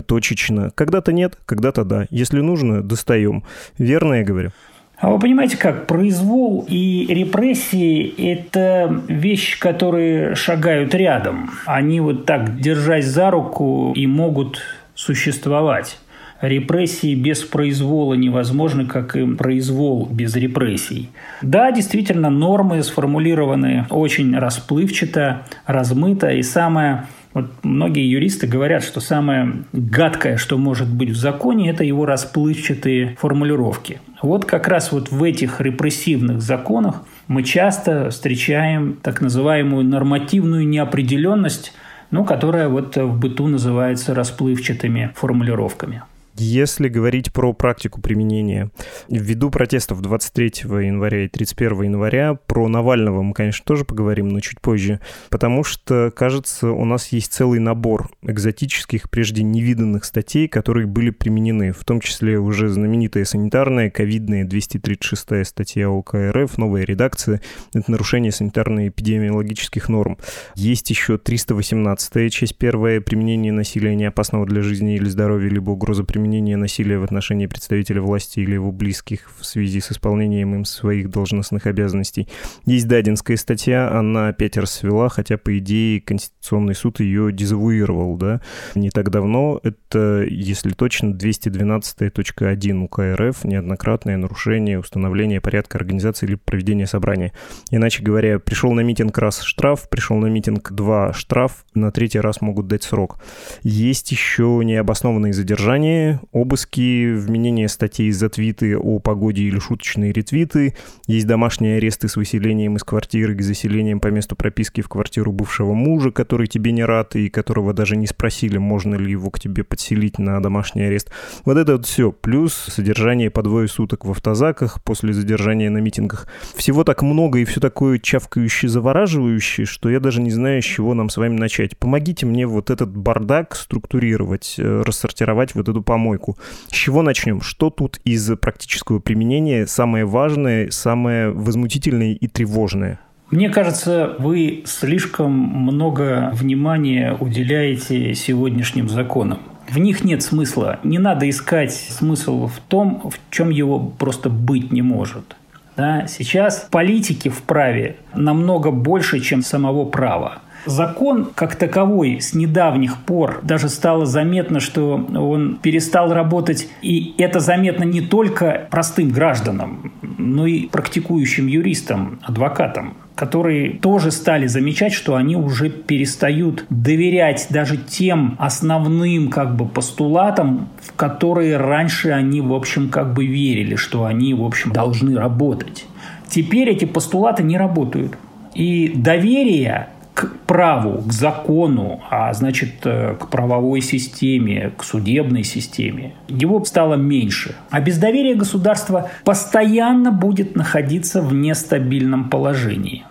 точечно. 0.06 0.70
Когда-то 0.74 1.12
нет, 1.12 1.36
когда-то 1.44 1.84
да. 1.84 2.06
Если 2.10 2.40
нужно, 2.40 2.82
достаем. 2.82 3.42
Верно 3.76 4.14
я 4.14 4.24
говорю? 4.24 4.52
А 4.96 5.10
вы 5.10 5.18
понимаете 5.18 5.56
как? 5.56 5.88
Произвол 5.88 6.64
и 6.68 7.06
репрессии– 7.12 8.14
это 8.32 9.02
вещи, 9.08 9.58
которые 9.58 10.36
шагают 10.36 10.94
рядом. 10.94 11.50
Они 11.66 11.98
вот 11.98 12.24
так, 12.24 12.60
держась 12.60 13.06
за 13.06 13.32
руку, 13.32 13.92
и 13.96 14.06
могут 14.06 14.62
существовать 14.94 15.98
репрессии 16.42 17.14
без 17.14 17.42
произвола 17.42 18.14
невозможны, 18.14 18.86
как 18.86 19.16
и 19.16 19.26
произвол 19.34 20.06
без 20.10 20.34
репрессий. 20.36 21.08
Да, 21.40 21.70
действительно, 21.72 22.30
нормы 22.30 22.82
сформулированы 22.82 23.86
очень 23.90 24.36
расплывчато, 24.36 25.46
размыто, 25.66 26.30
и 26.30 26.42
самое 26.42 27.06
Вот 27.34 27.50
многие 27.62 28.10
юристы 28.10 28.46
говорят, 28.46 28.84
что 28.84 29.00
самое 29.00 29.64
гадкое, 29.72 30.36
что 30.36 30.58
может 30.58 30.92
быть 30.92 31.10
в 31.10 31.16
законе, 31.16 31.70
это 31.70 31.82
его 31.82 32.04
расплывчатые 32.04 33.16
формулировки. 33.18 34.00
Вот 34.20 34.44
как 34.44 34.68
раз 34.68 34.92
вот 34.92 35.10
в 35.10 35.22
этих 35.22 35.58
репрессивных 35.60 36.42
законах 36.42 37.04
мы 37.28 37.42
часто 37.42 38.10
встречаем 38.10 38.98
так 39.02 39.22
называемую 39.22 39.84
нормативную 39.84 40.68
неопределенность, 40.68 41.72
ну, 42.10 42.24
которая 42.26 42.68
вот 42.68 42.96
в 42.96 43.18
быту 43.18 43.46
называется 43.46 44.14
расплывчатыми 44.14 45.12
формулировками. 45.14 46.02
Если 46.36 46.88
говорить 46.88 47.32
про 47.32 47.52
практику 47.52 48.00
применения, 48.00 48.70
ввиду 49.08 49.50
протестов 49.50 50.00
23 50.00 50.52
января 50.64 51.24
и 51.24 51.28
31 51.28 51.82
января, 51.82 52.34
про 52.46 52.68
Навального 52.68 53.22
мы, 53.22 53.34
конечно, 53.34 53.64
тоже 53.66 53.84
поговорим, 53.84 54.28
но 54.28 54.40
чуть 54.40 54.60
позже, 54.60 55.00
потому 55.28 55.62
что, 55.62 56.10
кажется, 56.14 56.70
у 56.70 56.86
нас 56.86 57.08
есть 57.08 57.32
целый 57.34 57.60
набор 57.60 58.10
экзотических, 58.22 59.10
прежде 59.10 59.42
невиданных 59.42 60.06
статей, 60.06 60.48
которые 60.48 60.86
были 60.86 61.10
применены, 61.10 61.72
в 61.72 61.84
том 61.84 62.00
числе 62.00 62.38
уже 62.38 62.68
знаменитая 62.70 63.26
санитарная, 63.26 63.90
ковидная 63.90 64.44
236 64.44 65.46
статья 65.46 65.90
УК 65.90 66.14
РФ, 66.14 66.56
новая 66.56 66.84
редакция, 66.84 67.42
это 67.74 67.90
нарушение 67.90 68.32
санитарно-эпидемиологических 68.32 69.90
норм. 69.90 70.16
Есть 70.54 70.88
еще 70.88 71.18
318 71.18 72.32
часть 72.32 72.56
первая, 72.56 73.02
применение 73.02 73.52
насилия 73.52 73.94
неопасного 73.94 74.46
для 74.46 74.62
жизни 74.62 74.94
или 74.94 75.08
здоровья, 75.10 75.50
либо 75.50 75.70
угроза 75.70 76.04
применения 76.04 76.21
применение 76.22 76.56
насилия 76.56 76.98
в 76.98 77.04
отношении 77.04 77.46
представителя 77.46 78.00
власти 78.00 78.38
или 78.38 78.54
его 78.54 78.70
близких 78.70 79.28
в 79.40 79.44
связи 79.44 79.80
с 79.80 79.90
исполнением 79.90 80.54
им 80.54 80.64
своих 80.64 81.10
должностных 81.10 81.66
обязанностей. 81.66 82.28
Есть 82.64 82.86
Дадинская 82.86 83.36
статья, 83.36 83.90
она 83.90 84.28
опять 84.28 84.56
расцвела, 84.56 85.08
хотя, 85.08 85.36
по 85.36 85.58
идее, 85.58 86.00
Конституционный 86.00 86.76
суд 86.76 87.00
ее 87.00 87.32
дезавуировал, 87.32 88.16
да, 88.16 88.40
не 88.76 88.90
так 88.90 89.10
давно. 89.10 89.58
Это, 89.64 90.24
если 90.28 90.70
точно, 90.70 91.08
212.1 91.08 92.84
УК 92.84 93.00
РФ, 93.00 93.44
неоднократное 93.44 94.16
нарушение 94.16 94.78
установления 94.78 95.40
порядка 95.40 95.76
организации 95.78 96.26
или 96.26 96.36
проведения 96.36 96.86
собрания. 96.86 97.32
Иначе 97.72 98.04
говоря, 98.04 98.38
пришел 98.38 98.72
на 98.72 98.82
митинг 98.82 99.18
раз 99.18 99.40
штраф, 99.40 99.88
пришел 99.88 100.18
на 100.18 100.26
митинг 100.26 100.70
два 100.70 101.12
штраф, 101.12 101.64
на 101.74 101.90
третий 101.90 102.20
раз 102.20 102.40
могут 102.40 102.68
дать 102.68 102.84
срок. 102.84 103.18
Есть 103.64 104.12
еще 104.12 104.60
необоснованные 104.62 105.32
задержания, 105.32 106.11
обыски, 106.32 107.12
вменение 107.14 107.68
статей 107.68 108.10
за 108.10 108.28
твиты 108.28 108.76
о 108.76 108.98
погоде 108.98 109.42
или 109.42 109.58
шуточные 109.58 110.12
ретвиты, 110.12 110.74
есть 111.06 111.26
домашние 111.26 111.76
аресты 111.76 112.08
с 112.08 112.16
выселением 112.16 112.76
из 112.76 112.84
квартиры 112.84 113.34
к 113.34 113.42
заселением 113.42 114.00
по 114.00 114.08
месту 114.08 114.36
прописки 114.36 114.80
в 114.80 114.88
квартиру 114.88 115.32
бывшего 115.32 115.74
мужа, 115.74 116.10
который 116.10 116.46
тебе 116.46 116.72
не 116.72 116.84
рад 116.84 117.16
и 117.16 117.28
которого 117.28 117.72
даже 117.72 117.96
не 117.96 118.06
спросили, 118.06 118.58
можно 118.58 118.94
ли 118.94 119.10
его 119.10 119.30
к 119.30 119.40
тебе 119.40 119.64
подселить 119.64 120.18
на 120.18 120.40
домашний 120.40 120.82
арест. 120.82 121.10
Вот 121.44 121.56
это 121.56 121.72
вот 121.72 121.86
все. 121.86 122.12
Плюс 122.12 122.54
содержание 122.54 123.30
по 123.30 123.42
двое 123.42 123.68
суток 123.68 124.04
в 124.04 124.10
автозаках 124.10 124.82
после 124.82 125.12
задержания 125.12 125.70
на 125.70 125.78
митингах. 125.78 126.26
Всего 126.54 126.84
так 126.84 127.02
много 127.02 127.38
и 127.38 127.44
все 127.44 127.60
такое 127.60 127.98
чавкающее, 127.98 128.68
завораживающее, 128.68 129.66
что 129.66 129.88
я 129.88 130.00
даже 130.00 130.20
не 130.20 130.30
знаю, 130.30 130.62
с 130.62 130.64
чего 130.64 130.94
нам 130.94 131.08
с 131.08 131.16
вами 131.16 131.38
начать. 131.38 131.76
Помогите 131.76 132.26
мне 132.26 132.46
вот 132.46 132.70
этот 132.70 132.96
бардак 132.96 133.54
структурировать, 133.56 134.56
э, 134.58 134.82
рассортировать 134.84 135.54
вот 135.54 135.68
эту 135.68 135.82
помощь 135.82 136.01
помойку. 136.02 136.36
С 136.68 136.72
чего 136.72 137.02
начнем? 137.02 137.40
Что 137.40 137.70
тут 137.70 138.00
из 138.04 138.30
практического 138.36 138.98
применения 138.98 139.66
самое 139.66 140.04
важное, 140.04 140.70
самое 140.70 141.30
возмутительное 141.30 142.12
и 142.12 142.26
тревожное? 142.26 142.98
Мне 143.30 143.48
кажется, 143.48 144.14
вы 144.18 144.64
слишком 144.66 145.32
много 145.32 146.30
внимания 146.34 147.16
уделяете 147.18 148.14
сегодняшним 148.14 148.88
законам. 148.88 149.38
В 149.70 149.78
них 149.78 150.04
нет 150.04 150.22
смысла. 150.22 150.80
Не 150.82 150.98
надо 150.98 151.30
искать 151.30 151.72
смысл 151.72 152.46
в 152.46 152.58
том, 152.68 153.10
в 153.10 153.14
чем 153.30 153.50
его 153.50 153.78
просто 153.78 154.28
быть 154.28 154.72
не 154.72 154.82
может. 154.82 155.36
Да? 155.76 156.06
Сейчас 156.08 156.66
политики 156.70 157.30
в 157.30 157.42
праве 157.42 157.96
намного 158.14 158.70
больше, 158.70 159.20
чем 159.20 159.42
самого 159.42 159.86
права. 159.86 160.42
Закон 160.66 161.30
как 161.34 161.56
таковой 161.56 162.20
с 162.20 162.34
недавних 162.34 162.98
пор 162.98 163.40
даже 163.42 163.68
стало 163.68 164.06
заметно, 164.06 164.60
что 164.60 164.94
он 164.94 165.58
перестал 165.60 166.12
работать, 166.12 166.68
и 166.82 167.14
это 167.18 167.40
заметно 167.40 167.84
не 167.84 168.00
только 168.00 168.68
простым 168.70 169.10
гражданам, 169.10 169.92
но 170.18 170.46
и 170.46 170.66
практикующим 170.68 171.46
юристам, 171.46 172.20
адвокатам 172.22 172.96
которые 173.14 173.74
тоже 173.74 174.10
стали 174.10 174.46
замечать, 174.46 174.92
что 174.92 175.16
они 175.16 175.36
уже 175.36 175.68
перестают 175.68 176.64
доверять 176.70 177.46
даже 177.50 177.76
тем 177.76 178.36
основным 178.38 179.28
как 179.28 179.54
бы 179.54 179.66
постулатам, 179.66 180.70
в 180.80 180.94
которые 180.94 181.58
раньше 181.58 182.10
они, 182.10 182.40
в 182.40 182.52
общем, 182.54 182.88
как 182.88 183.12
бы 183.12 183.26
верили, 183.26 183.76
что 183.76 184.06
они, 184.06 184.34
в 184.34 184.42
общем, 184.42 184.72
должны 184.72 185.16
работать. 185.16 185.84
Теперь 186.28 186.70
эти 186.70 186.86
постулаты 186.86 187.42
не 187.42 187.58
работают. 187.58 188.16
И 188.54 188.92
доверие 188.94 189.88
к 190.14 190.30
праву, 190.46 191.02
к 191.02 191.12
закону, 191.12 192.02
а 192.10 192.32
значит 192.34 192.84
э, 192.84 193.14
к 193.18 193.28
правовой 193.28 193.80
системе, 193.80 194.72
к 194.76 194.84
судебной 194.84 195.42
системе, 195.42 196.12
его 196.28 196.62
стало 196.64 196.94
меньше. 196.94 197.54
А 197.70 197.80
без 197.80 197.98
доверия 197.98 198.34
государство 198.34 199.10
постоянно 199.24 200.12
будет 200.12 200.54
находиться 200.54 201.22
в 201.22 201.32
нестабильном 201.32 202.28
положении. 202.28 203.04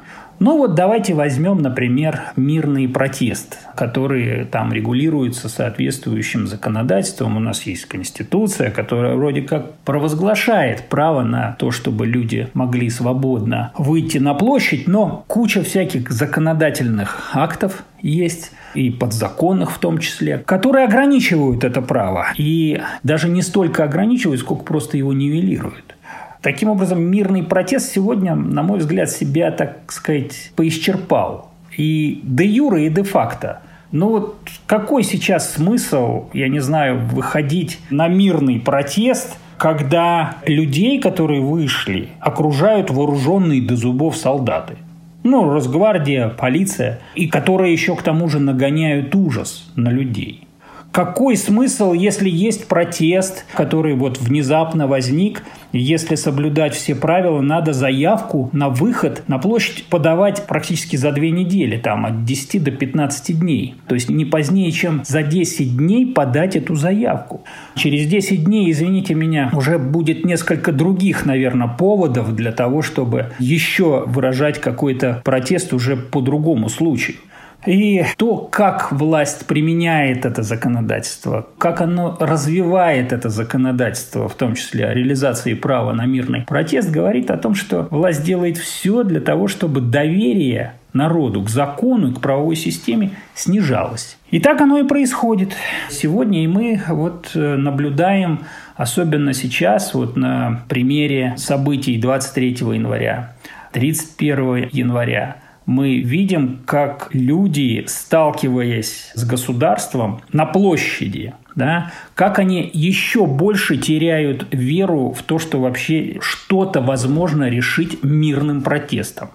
Ну 0.44 0.58
вот 0.58 0.74
давайте 0.74 1.14
возьмем, 1.14 1.60
например, 1.60 2.20
мирный 2.36 2.88
протест, 2.88 3.60
который 3.76 4.46
там 4.46 4.74
регулируется 4.74 5.50
соответствующим 5.50 6.48
законодательством. 6.48 7.38
У 7.38 7.40
нас 7.40 7.62
есть 7.68 7.86
Конституция, 7.86 8.72
которая 8.72 9.16
вроде 9.16 9.44
как 9.44 9.76
провозглашает 9.86 10.90
право 10.90 11.22
на 11.22 11.56
то, 11.60 11.70
чтобы 11.70 12.08
люди 12.08 12.48
могли 12.56 12.90
свободно 12.90 13.72
выйти 13.78 14.18
на 14.18 14.34
площадь, 14.34 14.88
но 14.88 15.26
куча 15.28 15.62
всяких 15.62 16.10
законодательных 16.10 17.30
актов 17.36 17.84
есть, 18.02 18.52
и 18.74 18.90
подзаконных 18.90 19.72
в 19.72 19.78
том 19.78 20.00
числе, 20.00 20.40
которые 20.40 20.86
ограничивают 20.86 21.64
это 21.64 21.84
право. 21.84 22.28
И 22.38 22.82
даже 23.04 23.30
не 23.30 23.44
столько 23.44 23.84
ограничивают, 23.84 24.40
сколько 24.42 24.64
просто 24.64 24.98
его 24.98 25.14
нивелируют. 25.14 25.96
Таким 26.42 26.70
образом, 26.70 27.02
мирный 27.02 27.44
протест 27.44 27.92
сегодня, 27.92 28.34
на 28.36 28.64
мой 28.64 28.80
взгляд, 28.80 29.12
себя, 29.12 29.52
так 29.52 29.92
сказать, 29.92 30.52
поисчерпал. 30.56 31.52
И 31.78 32.20
де 32.24 32.46
юре, 32.46 32.88
и 32.88 32.90
де 32.90 33.04
факто. 33.04 33.62
Ну 33.92 34.10
вот 34.10 34.38
какой 34.66 35.04
сейчас 35.04 35.54
смысл, 35.54 36.30
я 36.34 36.48
не 36.48 36.60
знаю, 36.60 37.00
выходить 37.00 37.80
на 37.90 38.08
мирный 38.08 38.60
протест, 38.60 39.38
когда 39.58 40.38
людей, 40.46 41.00
которые 41.00 41.42
вышли, 41.42 42.10
окружают 42.20 42.90
вооруженные 42.90 43.62
до 43.62 43.76
зубов 43.76 44.18
солдаты? 44.18 44.78
Ну, 45.24 45.48
Росгвардия, 45.48 46.30
полиция, 46.30 47.00
и 47.14 47.28
которые 47.28 47.72
еще 47.72 47.96
к 47.96 48.02
тому 48.02 48.28
же 48.28 48.40
нагоняют 48.40 49.14
ужас 49.14 49.72
на 49.76 49.90
людей. 49.90 50.48
Какой 50.92 51.38
смысл, 51.38 51.94
если 51.94 52.30
есть 52.30 52.68
протест, 52.68 53.46
который 53.54 53.96
вот 53.96 54.20
внезапно 54.20 54.88
возник, 54.88 55.44
если 55.72 56.16
соблюдать 56.16 56.74
все 56.74 56.96
правила, 56.96 57.40
надо 57.40 57.72
заявку 57.72 58.50
на 58.52 58.68
выход 58.68 59.24
на 59.28 59.38
площадь 59.38 59.86
подавать 59.86 60.46
практически 60.48 60.98
за 60.98 61.14
две 61.14 61.32
недели, 61.32 61.78
там 61.78 62.06
от 62.06 62.26
10 62.26 62.62
до 62.62 62.72
15 62.72 63.40
дней. 63.40 63.76
То 63.88 63.96
есть 63.96 64.10
не 64.10 64.26
позднее, 64.26 64.70
чем 64.74 65.02
за 65.06 65.24
10 65.24 65.78
дней 65.78 66.08
подать 66.08 66.58
эту 66.58 66.76
заявку. 66.76 67.46
Через 67.76 68.08
10 68.08 68.44
дней, 68.44 68.70
извините 68.70 69.14
меня, 69.14 69.50
уже 69.54 69.80
будет 69.80 70.26
несколько 70.26 70.74
других, 70.74 71.26
наверное, 71.26 71.70
поводов 71.70 72.36
для 72.36 72.52
того, 72.52 72.82
чтобы 72.82 73.32
еще 73.40 74.04
выражать 74.08 74.60
какой-то 74.60 75.22
протест 75.24 75.72
уже 75.72 75.96
по 75.96 76.20
другому 76.20 76.68
случаю. 76.68 77.16
И 77.66 78.04
то, 78.18 78.38
как 78.38 78.92
власть 78.92 79.46
применяет 79.46 80.26
это 80.26 80.42
законодательство, 80.42 81.48
как 81.58 81.82
оно 81.82 82.18
развивает 82.20 83.14
это 83.14 83.30
законодательство, 83.30 84.28
в 84.28 84.34
том 84.34 84.56
числе 84.56 84.88
о 84.88 84.94
реализации 84.94 85.54
права 85.54 85.94
на 85.94 86.06
мирный 86.06 86.42
протест, 86.42 86.90
говорит 86.90 87.30
о 87.30 87.38
том, 87.38 87.54
что 87.54 87.88
власть 87.92 88.24
делает 88.24 88.58
все 88.58 89.04
для 89.04 89.22
того, 89.22 89.48
чтобы 89.48 89.82
доверие 89.82 90.74
народу 90.94 91.44
к 91.44 91.50
закону 91.50 92.12
и 92.12 92.14
к 92.14 92.20
правовой 92.20 92.56
системе 92.56 93.12
снижалось. 93.34 94.18
И 94.30 94.40
так 94.40 94.60
оно 94.62 94.78
и 94.80 94.84
происходит. 94.88 95.54
Сегодня 95.90 96.44
и 96.44 96.48
мы 96.48 96.82
вот 96.88 97.32
э, 97.36 97.56
наблюдаем, 97.56 98.42
особенно 98.76 99.34
сейчас, 99.34 99.94
вот 99.94 100.18
на 100.18 100.64
примере 100.68 101.36
событий 101.38 101.98
23 101.98 102.50
января, 102.50 103.36
31 103.72 104.70
января, 104.72 105.38
мы 105.72 106.00
видим, 106.00 106.60
как 106.66 107.10
люди, 107.14 107.86
сталкиваясь 107.88 109.12
с 109.16 109.24
государством 109.24 110.22
на 110.34 110.46
площади, 110.46 111.34
да, 111.56 111.92
как 112.16 112.40
они 112.40 112.70
еще 112.74 113.26
больше 113.26 113.78
теряют 113.78 114.48
веру 114.52 115.12
в 115.12 115.22
то, 115.24 115.40
что 115.40 115.60
вообще 115.60 116.18
что-то 116.22 116.82
возможно 116.82 117.50
решить 117.50 118.04
мирным 118.04 118.62
протестом. 118.62 119.30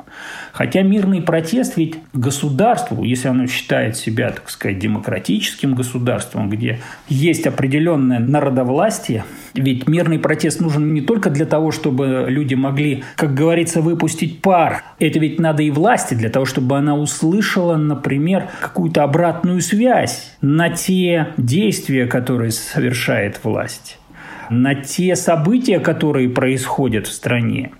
Хотя 0.52 0.80
мирный 0.82 1.20
протест 1.20 1.76
ведь 1.76 1.96
государству, 2.14 3.02
если 3.04 3.28
оно 3.28 3.46
считает 3.46 3.96
себя, 3.96 4.30
так 4.30 4.48
сказать, 4.48 4.78
демократическим 4.78 5.74
государством, 5.74 6.48
где 6.48 6.80
есть 7.08 7.46
определенное 7.46 8.20
народовластие, 8.20 9.24
ведь 9.54 9.86
мирный 9.86 10.18
протест 10.18 10.60
нужен 10.60 10.94
не 10.94 11.02
только 11.02 11.28
для 11.28 11.44
того, 11.44 11.72
чтобы 11.72 12.26
люди 12.28 12.54
могли, 12.54 13.04
как 13.16 13.34
говорится, 13.34 13.82
выпустить 13.82 14.40
пар. 14.40 14.84
Это 14.98 15.18
ведь 15.18 15.38
надо 15.38 15.62
и 15.62 15.70
власти 15.70 16.14
для 16.14 16.30
того, 16.30 16.46
чтобы 16.46 16.78
она 16.78 16.96
услышала, 16.96 17.76
например, 17.76 18.48
какую-то 18.60 19.02
обратную 19.02 19.60
связь 19.60 20.36
на 20.40 20.70
те 20.70 21.34
действия, 22.06 22.08
которые 22.08 22.52
совершает 22.52 23.44
власть 23.44 23.98
на 24.50 24.74
те 24.74 25.16
события, 25.16 25.80
которые 25.80 26.28
происходят 26.28 27.06
в 27.06 27.12
стране 27.12 27.70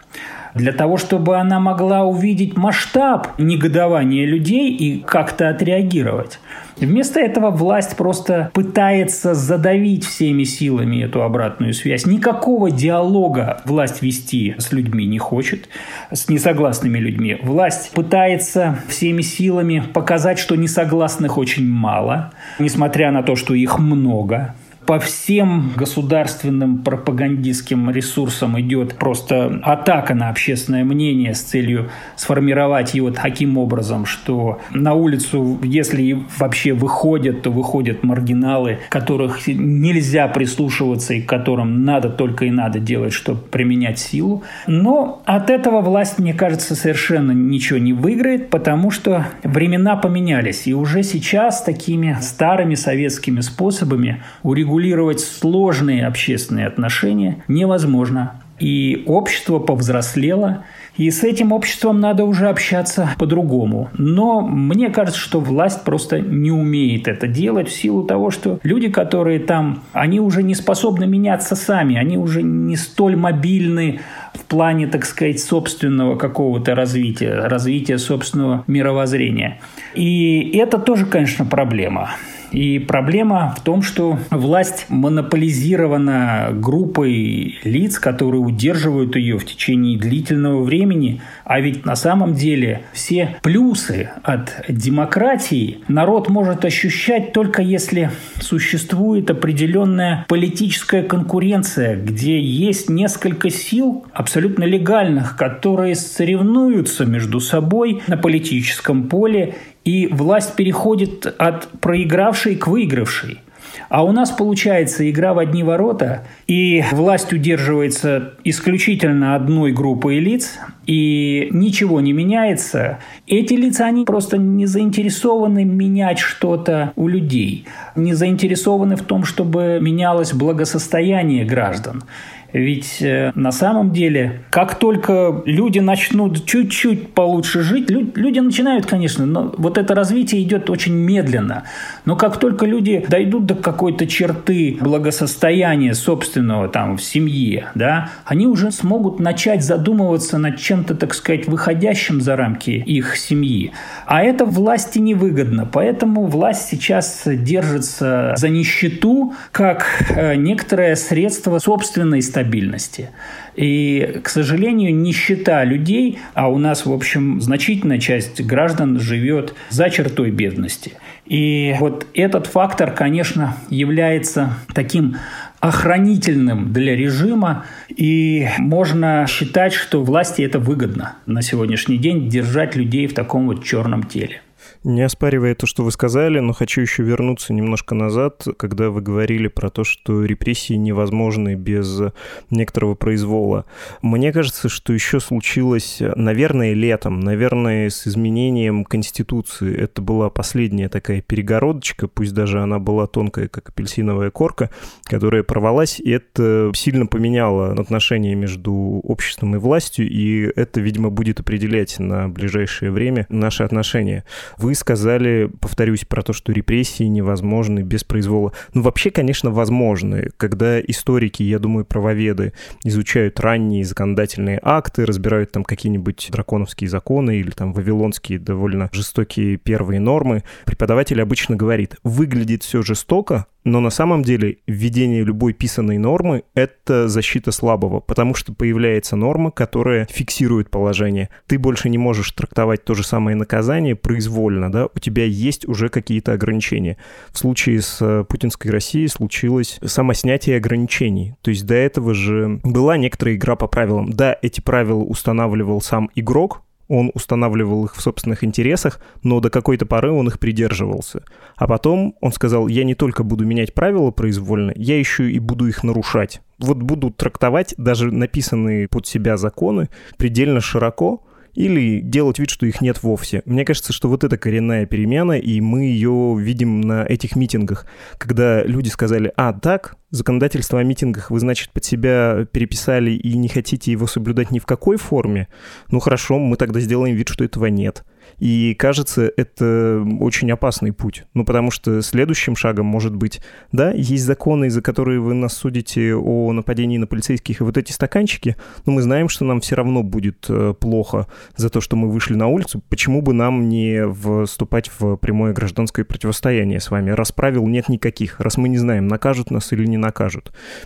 для 0.57 0.73
того, 0.73 0.97
чтобы 0.97 1.37
она 1.37 1.61
могла 1.61 2.05
увидеть 2.05 2.57
масштаб 2.57 3.29
негодования 3.39 4.27
людей 4.27 4.71
и 4.73 5.01
как-то 5.01 5.49
отреагировать. 5.49 6.41
Вместо 6.79 7.21
этого 7.21 7.51
власть 7.51 7.97
просто 7.97 8.51
пытается 8.53 9.35
задавить 9.35 10.05
всеми 10.05 10.45
силами 10.45 11.03
эту 11.03 11.23
обратную 11.23 11.73
связь. 11.73 12.05
Никакого 12.05 12.71
диалога 12.71 13.63
власть 13.65 14.03
вести 14.03 14.55
с 14.59 14.73
людьми 14.73 15.07
не 15.07 15.19
хочет, 15.19 15.69
с 16.13 16.29
несогласными 16.29 16.99
людьми. 16.99 17.39
Власть 17.43 17.93
пытается 17.93 18.79
всеми 18.89 19.23
силами 19.23 19.85
показать, 19.95 20.39
что 20.39 20.55
несогласных 20.57 21.39
очень 21.39 21.67
мало, 21.67 22.33
несмотря 22.59 23.11
на 23.11 23.23
то, 23.23 23.37
что 23.37 23.55
их 23.55 23.79
много 23.79 24.55
по 24.87 25.01
всем 25.01 25.73
государственным 25.77 26.79
пропагандистским 26.79 27.91
ресурсам 27.91 28.59
идет 28.61 28.95
просто 28.95 29.61
атака 29.65 30.15
на 30.15 30.29
общественное 30.29 30.85
мнение 30.85 31.35
с 31.35 31.43
целью 31.43 31.91
сформировать 32.15 32.95
его 32.95 33.11
таким 33.11 33.59
образом, 33.59 34.07
что 34.07 34.61
на 34.71 34.95
улицу, 34.95 35.59
если 35.63 36.23
вообще 36.39 36.73
выходят, 36.73 37.43
то 37.43 37.51
выходят 37.51 38.05
маргиналы, 38.05 38.79
которых 38.89 39.49
нельзя 39.49 40.29
прислушиваться 40.29 41.15
и 41.15 41.21
которым 41.21 41.85
надо 41.85 42.09
только 42.09 42.45
и 42.45 42.51
надо 42.51 42.79
делать, 42.79 43.13
чтобы 43.13 43.41
применять 43.41 43.99
силу. 43.99 44.45
Но 44.69 45.23
от 45.25 45.51
этого 45.51 45.81
власть, 45.81 46.21
мне 46.21 46.33
кажется, 46.33 46.77
совершенно 46.77 47.33
ничего 47.33 47.81
не 47.81 47.93
выиграет, 47.93 48.51
потому 48.51 48.93
что 48.93 49.27
времена 49.43 49.97
поменялись. 49.97 50.69
И 50.69 50.75
уже 50.75 51.03
сейчас 51.03 51.63
такими 51.63 52.17
старыми 52.21 52.77
советскими 52.77 53.41
способами 53.41 54.23
урегулировать 54.45 54.76
урегулировать 54.77 55.21
сложные 55.21 56.07
общественные 56.07 56.67
отношения 56.67 57.43
невозможно. 57.49 58.43
И 58.59 59.03
общество 59.07 59.59
повзрослело, 59.59 60.65
и 60.97 61.11
с 61.11 61.23
этим 61.25 61.53
обществом 61.53 62.01
надо 62.01 62.25
уже 62.25 62.49
общаться 62.49 63.11
по-другому. 63.19 63.91
Но 63.99 64.41
мне 64.41 64.89
кажется, 64.89 65.21
что 65.21 65.41
власть 65.41 65.85
просто 65.85 66.21
не 66.21 66.51
умеет 66.51 67.07
это 67.07 67.27
делать 67.27 67.69
в 67.69 67.73
силу 67.73 68.05
того, 68.05 68.31
что 68.31 68.59
люди, 68.63 68.89
которые 68.89 69.41
там, 69.41 69.83
они 69.93 70.21
уже 70.21 70.43
не 70.43 70.55
способны 70.55 71.07
меняться 71.07 71.55
сами, 71.55 71.97
они 71.97 72.17
уже 72.17 72.43
не 72.43 72.77
столь 72.77 73.17
мобильны 73.17 74.01
в 74.33 74.45
плане, 74.47 74.87
так 74.87 75.05
сказать, 75.05 75.39
собственного 75.39 76.17
какого-то 76.17 76.75
развития, 76.75 77.35
развития 77.35 77.99
собственного 77.99 78.65
мировоззрения. 78.67 79.61
И 79.95 80.57
это 80.57 80.79
тоже, 80.79 81.05
конечно, 81.05 81.45
проблема. 81.45 82.09
И 82.57 82.79
проблема 82.79 83.55
в 83.55 83.63
том, 83.63 83.83
что 83.83 84.19
власть 84.31 84.87
монополизирована 84.89 86.49
группой 86.55 87.59
лиц, 87.65 87.99
которые 87.99 88.41
удерживают 88.41 89.15
ее 89.15 89.37
в 89.37 89.45
течение 89.45 89.99
длительного 89.99 90.63
времени. 90.65 91.21
А 91.45 91.61
ведь 91.61 91.85
на 91.85 91.97
самом 91.97 92.33
деле 92.33 92.81
все 92.95 93.37
плюсы 93.43 94.09
от 94.23 94.55
демократии 94.71 95.81
народ 95.87 96.31
может 96.31 96.65
ощущать 96.65 97.35
только 97.35 97.61
если 97.61 98.11
существует 98.41 99.31
определенная 99.31 100.25
политическая 100.27 101.03
конкуренция, 101.03 101.97
где 101.97 102.41
есть 102.41 102.89
несколько 102.89 103.51
сил 103.51 104.07
абсолютно 104.15 104.65
легальных, 104.65 105.37
которые 105.37 105.95
соревнуются 105.95 107.05
между 107.05 107.39
собой 107.39 108.01
на 108.07 108.17
политическом 108.17 109.11
поле 109.11 109.57
и 109.87 110.09
власть 110.09 110.57
переходит 110.57 111.27
от 111.39 111.69
проигравшей 111.81 112.57
к 112.57 112.67
выигравшей. 112.67 113.41
А 113.89 114.05
у 114.05 114.11
нас 114.11 114.31
получается 114.31 115.09
игра 115.09 115.33
в 115.33 115.39
одни 115.39 115.63
ворота, 115.63 116.27
и 116.49 116.83
власть 116.91 117.33
удерживается 117.33 118.33
исключительно 118.43 119.37
одной 119.37 119.73
группой 119.73 120.19
лиц, 120.19 120.59
и 120.87 121.49
ничего 121.53 122.01
не 122.01 122.13
меняется. 122.13 122.99
Эти 123.29 123.55
лица, 123.55 123.87
они 123.87 124.05
просто 124.05 124.39
не 124.39 124.67
заинтересованы 124.67 125.65
менять 125.65 126.19
что-то 126.19 126.93
у 126.97 127.07
людей, 127.07 127.67
не 127.95 128.15
заинтересованы 128.15 128.97
в 128.97 129.03
том, 129.03 129.25
чтобы 129.25 129.79
менялось 129.81 130.33
благосостояние 130.33 131.45
граждан. 131.45 132.03
Ведь 132.53 133.03
э, 133.03 133.33
на 133.35 133.53
самом 133.53 133.93
деле, 133.93 134.43
как 134.51 134.79
только 134.79 135.43
люди 135.45 135.79
начнут 135.79 136.47
чуть-чуть 136.47 137.13
получше 137.13 137.63
жить, 137.63 137.91
люди 137.91 138.39
начинают, 138.39 138.87
конечно, 138.87 139.27
но 139.27 139.55
вот 139.59 139.79
это 139.79 139.95
развитие 139.95 140.43
идет 140.43 140.71
очень 140.71 140.95
медленно. 140.95 141.65
Но 142.05 142.17
как 142.17 142.39
только 142.39 142.67
люди 142.67 143.05
дойдут 143.09 143.47
до 143.47 143.55
какой-то 143.55 144.07
черты 144.07 144.79
благосостояния 144.81 145.95
собственного 145.95 146.69
там 146.69 146.97
в 146.97 147.03
семье, 147.03 147.67
да, 147.75 148.11
они 148.25 148.47
уже 148.47 148.71
смогут 148.71 149.21
начать 149.21 149.65
задумываться 149.65 150.39
над 150.39 150.59
чем-то, 150.59 150.95
так 150.95 151.15
сказать, 151.15 151.47
выходящим 151.49 152.21
за 152.21 152.37
рамки 152.37 152.71
их 152.71 153.17
семьи. 153.17 153.73
А 154.07 154.23
это 154.23 154.45
власти 154.45 154.99
невыгодно. 154.99 155.69
Поэтому 155.71 156.27
власть 156.27 156.69
сейчас 156.69 157.23
держится 157.27 158.35
за 158.37 158.49
нищету 158.49 159.35
как 159.53 159.87
э, 160.11 160.37
некоторое 160.37 160.97
средство 160.97 161.59
собственной 161.59 162.23
стабильности 162.23 162.36
стабильности. 162.37 163.09
И, 163.55 164.21
к 164.23 164.29
сожалению, 164.29 164.95
нищета 164.95 165.65
людей, 165.65 166.19
а 166.35 166.51
у 166.51 166.59
нас, 166.59 166.85
в 166.85 166.93
общем, 166.93 167.41
значительная 167.41 167.99
часть 167.99 168.43
граждан 168.43 169.01
живет 169.01 169.55
за 169.71 169.89
чертой 169.89 170.31
бедности. 170.31 170.93
И 171.25 171.75
вот 171.81 172.07
этот 172.13 172.47
фактор, 172.47 172.91
конечно, 172.93 173.57
является 173.71 174.53
таким 174.75 175.17
охранительным 175.61 176.75
для 176.75 176.95
режима, 176.95 177.65
и 177.89 178.47
можно 178.59 179.25
считать, 179.27 179.73
что 179.73 180.05
власти 180.05 180.43
это 180.43 180.59
выгодно 180.59 181.15
на 181.25 181.41
сегодняшний 181.41 181.97
день 181.97 182.29
держать 182.29 182.77
людей 182.77 183.07
в 183.07 183.15
таком 183.15 183.47
вот 183.47 183.65
черном 183.65 184.03
теле. 184.03 184.43
Не 184.87 185.03
оспаривая 185.03 185.57
то, 185.57 185.67
что 185.67 185.83
вы 185.83 185.91
сказали, 185.91 186.39
но 186.39 186.53
хочу 186.53 186.81
еще 186.81 187.03
вернуться 187.03 187.53
немножко 187.53 187.97
назад, 187.97 188.47
когда 188.57 188.91
вы 188.91 189.01
говорили 189.01 189.49
про 189.49 189.69
то, 189.69 189.83
что 189.83 190.25
репрессии 190.25 190.75
невозможны 190.75 191.57
без 191.57 192.03
некоторого 192.51 192.95
произвола. 192.95 193.65
Мне 194.01 194.33
кажется, 194.33 194.69
что 194.69 194.93
еще 194.93 195.19
случилось, 195.19 195.99
наверное, 196.15 196.73
летом, 196.73 197.19
наверное, 197.19 197.91
с 197.91 198.07
изменением 198.07 198.85
Конституции. 198.85 199.77
Это 199.77 200.03
была 200.03 200.31
последняя 200.31 200.89
такая 200.89 201.21
перегородочка, 201.21 202.07
пусть 202.07 202.33
даже 202.33 202.63
она 202.63 202.79
была 202.79 203.09
тонкая, 203.09 203.49
как 203.49 203.71
апельсиновая 203.71 204.31
корка, 204.31 204.71
которая 205.03 205.43
порвалась, 205.43 205.99
и 205.99 206.11
это 206.11 206.71
сильно 206.77 207.07
поменяло 207.07 207.73
отношения 207.73 208.37
между 208.37 208.73
обществом 208.73 209.57
и 209.57 209.59
властью, 209.59 210.09
и 210.09 210.49
это, 210.55 210.81
видимо, 210.81 211.11
будет 211.11 211.41
определять 211.41 211.99
на 211.99 212.29
ближайшее 212.29 212.93
время 212.93 213.27
наши 213.31 213.65
отношения. 213.65 214.25
Вы 214.59 214.76
сказали, 214.77 215.51
повторюсь, 215.61 216.05
про 216.05 216.23
то, 216.23 216.33
что 216.33 216.53
репрессии 216.53 217.05
невозможны 217.05 217.81
без 217.81 218.05
произвола. 218.05 218.53
Ну, 218.75 218.83
вообще, 218.83 219.11
конечно, 219.11 219.51
возможны. 219.51 220.31
Когда 220.37 220.81
историки, 220.81 221.43
я 221.43 221.59
думаю, 221.59 221.85
правоведы 221.85 222.53
изучают 222.85 223.41
ранние 223.41 223.85
законодательные 223.85 224.61
акты, 224.63 225.05
разбирают 225.05 225.53
там 225.53 225.65
какие-нибудь 225.65 226.29
драконовские 226.31 226.89
законы 226.89 227.37
или 227.37 227.51
там 227.51 227.73
вавилонские 227.73 228.39
довольно 228.39 228.89
жестокие 228.93 229.57
первые 229.57 230.01
нормы, 230.01 230.45
преподаватель 230.65 231.21
обычно 231.21 231.57
говорит, 231.57 231.97
выглядит 232.05 232.63
все 232.63 232.83
жестоко, 232.83 233.47
но 233.67 233.81
на 233.81 233.91
самом 233.91 234.23
деле 234.23 234.59
введение 234.69 235.25
любой 235.25 235.53
писанной 235.53 235.99
нормы— 235.99 236.45
это 236.55 237.09
защита 237.09 237.51
слабого, 237.51 237.99
потому 237.99 238.33
что 238.35 238.55
появляется 238.55 239.17
норма, 239.17 239.51
которая 239.51 240.07
фиксирует 240.09 240.71
положение. 240.71 241.31
Ты 241.49 241.59
больше 241.59 241.89
не 241.89 241.99
можешь 241.99 242.31
трактовать 242.31 242.85
то 242.85 242.95
же 242.95 243.03
самое 243.03 243.37
наказание 243.37 243.97
произвольно, 243.97 244.66
да, 244.71 244.87
у 244.87 244.99
тебя 244.99 245.25
есть 245.25 245.67
уже 245.67 245.89
какие-то 245.89 246.33
ограничения. 246.33 246.97
В 247.31 247.39
случае 247.39 247.81
с 247.83 247.99
э, 248.01 248.25
путинской 248.25 248.71
Россией 248.71 249.09
случилось 249.09 249.79
самоснятие 249.85 250.57
ограничений. 250.57 251.35
То 251.43 251.51
есть 251.51 251.67
до 251.67 251.75
этого 251.75 252.15
же 252.15 252.61
была 252.63 252.97
некоторая 252.97 253.37
игра 253.37 253.57
по 253.57 253.67
правилам. 253.67 254.13
Да, 254.13 254.37
эти 254.43 254.61
правила 254.61 255.03
устанавливал 255.03 255.81
сам 255.81 256.11
игрок, 256.15 256.63
он 256.89 257.11
устанавливал 257.15 257.87
их 257.87 257.97
в 257.97 258.01
собственных 258.01 258.45
интересах, 258.45 259.01
но 259.23 259.41
до 259.41 259.51
какой-то 259.51 259.87
поры 259.87 260.11
он 260.11 260.29
их 260.29 260.39
придерживался. 260.39 261.23
А 261.57 261.67
потом 261.67 262.15
он 262.21 262.33
сказал, 262.33 262.69
я 262.69 262.85
не 262.85 262.95
только 262.95 263.25
буду 263.25 263.45
менять 263.45 263.75
правила 263.75 264.11
произвольно, 264.11 264.73
я 264.77 264.99
еще 264.99 265.31
и 265.31 265.39
буду 265.39 265.67
их 265.67 265.83
нарушать. 265.83 266.43
Вот 266.59 266.79
буду 266.79 267.11
трактовать 267.11 267.75
даже 267.77 268.13
написанные 268.13 268.89
под 268.89 269.07
себя 269.07 269.37
законы 269.37 269.89
предельно 270.17 270.61
широко, 270.61 271.23
или 271.57 272.01
делать 272.01 272.39
вид, 272.39 272.51
что 272.51 272.67
их 272.67 272.81
нет 272.81 273.03
вовсе. 273.03 273.43
Мне 273.45 273.65
кажется, 273.65 273.93
что 273.93 274.09
вот 274.09 274.25
это 274.25 274.39
коренная 274.39 274.87
перемена, 274.87 275.39
и 275.39 275.61
мы 275.61 275.85
ее 275.85 276.37
видим 276.39 276.81
на 276.81 277.05
этих 277.05 277.35
митингах, 277.35 277.87
когда 278.19 278.63
люди 278.63 278.89
сказали, 278.89 279.33
а, 279.37 279.53
так, 279.53 279.97
законодательство 280.17 280.81
о 280.81 280.83
митингах 280.83 281.31
вы, 281.31 281.41
значит, 281.41 281.71
под 281.71 281.85
себя 281.85 282.47
переписали 282.51 283.13
и 283.13 283.37
не 283.37 283.49
хотите 283.49 283.93
его 283.93 284.07
соблюдать 284.07 284.51
ни 284.51 284.59
в 284.59 284.67
какой 284.67 284.97
форме, 284.97 285.49
ну 285.91 286.01
хорошо, 286.01 286.39
мы 286.39 286.57
тогда 286.57 286.81
сделаем 286.81 287.15
вид, 287.15 287.29
что 287.29 287.45
этого 287.45 287.67
нет. 287.67 288.05
И 288.39 288.75
кажется, 288.75 289.31
это 289.37 290.05
очень 290.21 290.51
опасный 290.51 290.93
путь. 290.93 291.25
Ну, 291.35 291.45
потому 291.45 291.71
что 291.71 292.03
следующим 292.03 292.57
шагом 292.57 292.87
может 292.87 293.15
быть, 293.15 293.41
да, 293.73 293.93
есть 293.93 294.25
законы, 294.25 294.69
за 294.69 294.83
которые 294.83 295.21
вы 295.21 295.35
нас 295.35 295.57
судите 295.57 296.15
о 296.15 296.53
нападении 296.53 296.99
на 296.99 297.07
полицейских, 297.07 297.61
и 297.61 297.65
вот 297.65 297.77
эти 297.77 297.93
стаканчики, 297.93 298.57
но 298.85 298.93
мы 298.93 299.03
знаем, 299.03 299.29
что 299.29 299.45
нам 299.45 299.61
все 299.61 299.77
равно 299.77 300.03
будет 300.03 300.47
э, 300.49 300.75
плохо 300.79 301.27
за 301.57 301.71
то, 301.71 301.81
что 301.81 301.97
мы 301.97 302.11
вышли 302.11 302.35
на 302.35 302.49
улицу. 302.49 302.83
Почему 302.89 303.23
бы 303.23 303.33
нам 303.33 303.69
не 303.69 304.05
вступать 304.45 304.91
в 304.99 305.17
прямое 305.17 305.53
гражданское 305.53 306.05
противостояние 306.05 306.81
с 306.81 306.91
вами? 306.91 307.11
Раз 307.11 307.33
правил 307.33 307.67
нет 307.67 307.89
никаких, 307.89 308.41
раз 308.41 308.57
мы 308.57 308.69
не 308.69 308.79
знаем, 308.79 309.09
накажут 309.09 309.51
нас 309.51 309.73
или 309.73 309.87
не 309.87 309.97
накажут. 309.97 310.06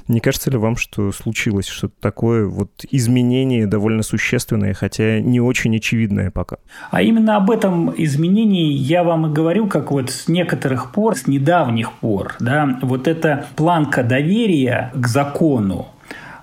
Не 0.08 0.20
кажется 0.20 0.50
ли 0.50 0.56
вам, 0.56 0.76
что 0.76 1.12
случилось 1.12 1.66
что-то 1.66 1.94
такое 2.00 2.46
вот 2.46 2.70
изменение 2.90 3.66
довольно 3.66 4.02
существенное, 4.02 4.74
хотя 4.74 5.20
не 5.20 5.40
очень 5.40 5.76
очевидное 5.76 6.30
пока? 6.30 6.56
А 6.90 7.02
именно 7.02 7.36
об 7.36 7.50
этом 7.50 7.92
изменении 7.96 8.72
я 8.72 9.04
вам 9.04 9.26
и 9.26 9.32
говорю, 9.32 9.66
как 9.66 9.90
вот 9.90 10.10
с 10.10 10.28
некоторых 10.28 10.92
пор, 10.92 11.16
с 11.16 11.26
недавних 11.26 11.92
пор, 11.92 12.34
да, 12.40 12.78
вот 12.82 13.08
эта 13.08 13.46
планка 13.56 14.02
доверия 14.02 14.92
к 14.94 15.06
закону, 15.06 15.88